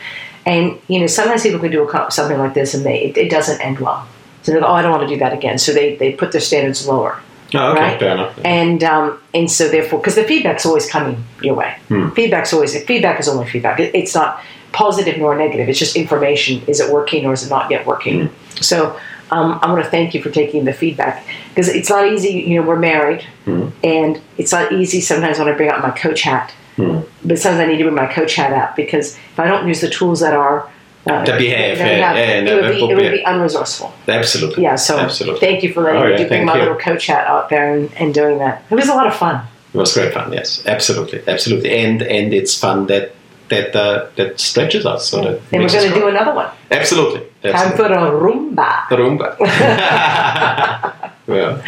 and 0.46 0.80
you 0.86 1.00
know 1.00 1.08
sometimes 1.08 1.42
people 1.42 1.58
can 1.58 1.72
do 1.72 1.88
a 1.88 2.10
something 2.10 2.38
like 2.38 2.54
this 2.54 2.72
and 2.74 2.84
they 2.84 3.06
it, 3.06 3.16
it 3.16 3.30
doesn't 3.30 3.60
end 3.60 3.80
well. 3.80 4.06
So 4.42 4.52
they 4.52 4.60
go, 4.60 4.66
oh, 4.66 4.72
I 4.72 4.82
don't 4.82 4.92
want 4.92 5.02
to 5.02 5.08
do 5.08 5.18
that 5.18 5.32
again. 5.32 5.58
So 5.58 5.72
they 5.72 5.96
they 5.96 6.12
put 6.12 6.30
their 6.30 6.40
standards 6.40 6.86
lower. 6.86 7.20
Oh, 7.54 7.72
okay, 7.72 7.80
Right. 7.80 7.98
fair 8.00 8.12
enough. 8.14 8.38
And 8.44 8.82
um, 8.84 9.18
and 9.34 9.50
so 9.50 9.68
therefore, 9.68 9.98
because 10.00 10.14
the 10.14 10.24
feedback's 10.24 10.64
always 10.66 10.88
coming 10.88 11.24
your 11.42 11.54
way. 11.54 11.76
Hmm. 11.88 12.10
Feedback's 12.10 12.52
always 12.52 12.80
feedback 12.84 13.18
is 13.20 13.28
only 13.28 13.46
feedback. 13.48 13.80
It, 13.80 13.94
it's 13.94 14.14
not 14.14 14.40
positive 14.72 15.18
nor 15.18 15.36
negative. 15.36 15.68
It's 15.68 15.78
just 15.78 15.96
information. 15.96 16.62
Is 16.68 16.80
it 16.80 16.92
working 16.92 17.26
or 17.26 17.32
is 17.32 17.44
it 17.44 17.50
not 17.50 17.70
yet 17.70 17.86
working? 17.86 18.30
So 18.60 18.98
um, 19.32 19.58
I 19.62 19.70
want 19.72 19.82
to 19.84 19.90
thank 19.90 20.14
you 20.14 20.22
for 20.22 20.30
taking 20.30 20.64
the 20.64 20.72
feedback 20.72 21.26
because 21.48 21.68
it's 21.68 21.88
not 21.90 22.06
easy. 22.06 22.30
You 22.34 22.60
know, 22.60 22.66
we're 22.68 22.78
married, 22.78 23.22
Hmm. 23.44 23.68
and 23.82 24.20
it's 24.38 24.52
not 24.52 24.72
easy 24.72 25.00
sometimes 25.00 25.38
when 25.38 25.48
I 25.48 25.52
bring 25.52 25.70
out 25.70 25.82
my 25.82 25.90
coach 25.90 26.22
hat. 26.22 26.52
Hmm. 26.76 27.00
But 27.24 27.38
sometimes 27.38 27.60
I 27.60 27.66
need 27.66 27.78
to 27.78 27.84
bring 27.84 27.94
my 27.96 28.06
coach 28.06 28.36
hat 28.36 28.52
out 28.52 28.76
because 28.76 29.16
if 29.16 29.40
I 29.40 29.46
don't 29.48 29.66
use 29.66 29.80
the 29.80 29.90
tools 29.90 30.20
that 30.20 30.34
are 30.34 30.68
uh, 31.06 31.24
That 31.24 31.38
we 31.40 31.48
have, 31.50 31.78
that 31.78 31.84
we 31.84 31.98
yeah, 31.98 32.14
yeah, 32.14 32.52
it 32.52 32.62
would 32.62 32.70
be 32.72 32.90
it 32.90 32.94
would 32.94 33.12
be- 33.12 33.24
unresourceful. 33.24 33.90
Absolutely. 34.08 34.62
Yeah, 34.62 34.76
so 34.76 34.98
Absolutely. 34.98 35.40
thank 35.40 35.62
you 35.62 35.72
for 35.72 35.82
letting 35.82 36.02
Oh, 36.02 36.04
me 36.06 36.10
yeah, 36.12 36.16
do 36.18 36.28
bring 36.28 36.44
my 36.44 36.54
you. 36.54 36.60
little 36.60 36.76
coach 36.76 37.06
hat 37.06 37.26
out 37.26 37.48
there 37.48 37.74
and, 37.74 37.92
and 37.94 38.12
doing 38.12 38.38
that. 38.38 38.62
It 38.70 38.74
was 38.74 38.88
a 38.88 38.94
lot 38.94 39.06
of 39.06 39.14
fun. 39.14 39.42
It 39.72 39.78
was 39.78 39.92
great 39.94 40.12
fun. 40.12 40.32
Yes, 40.32 40.62
absolutely, 40.66 41.22
absolutely, 41.28 41.70
and 41.78 42.02
and 42.02 42.34
it's 42.34 42.54
fun 42.58 42.86
that 42.88 43.14
that 43.48 43.74
uh, 43.74 44.06
that 44.16 44.38
stretches 44.40 44.84
us. 44.84 45.08
So 45.08 45.22
that 45.22 45.40
And 45.52 45.62
we're 45.62 45.68
going 45.68 45.88
to 45.92 45.94
do 45.94 46.08
another 46.08 46.34
one. 46.34 46.50
absolutely, 46.70 47.22
Time 47.50 47.76
for 47.76 47.84
a 47.86 48.10
rumba. 48.10 48.82
Rumba. 48.88 49.36
well, 51.26 51.62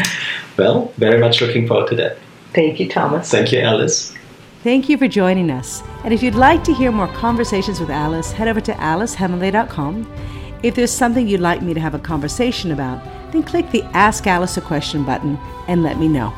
well, 0.58 0.92
very 0.98 1.18
much 1.20 1.40
looking 1.40 1.66
forward 1.68 1.88
to 1.90 1.96
that. 1.96 2.18
Thank 2.54 2.80
you, 2.80 2.88
Thomas. 2.88 3.30
Thank 3.30 3.52
you, 3.52 3.60
Alice. 3.60 4.12
Thank 4.62 4.88
you 4.88 4.96
for 4.96 5.08
joining 5.08 5.50
us. 5.50 5.82
And 6.04 6.14
if 6.14 6.22
you'd 6.22 6.36
like 6.36 6.62
to 6.64 6.72
hear 6.72 6.92
more 6.92 7.08
conversations 7.08 7.80
with 7.80 7.90
Alice, 7.90 8.30
head 8.30 8.46
over 8.46 8.60
to 8.60 8.72
alicehemingway.com. 8.74 10.06
If 10.62 10.76
there's 10.76 10.92
something 10.92 11.26
you'd 11.26 11.40
like 11.40 11.62
me 11.62 11.74
to 11.74 11.80
have 11.80 11.94
a 11.96 11.98
conversation 11.98 12.70
about, 12.70 13.02
then 13.32 13.42
click 13.42 13.68
the 13.72 13.82
Ask 13.86 14.28
Alice 14.28 14.56
a 14.56 14.60
Question 14.60 15.04
button 15.04 15.36
and 15.66 15.82
let 15.82 15.98
me 15.98 16.06
know. 16.06 16.32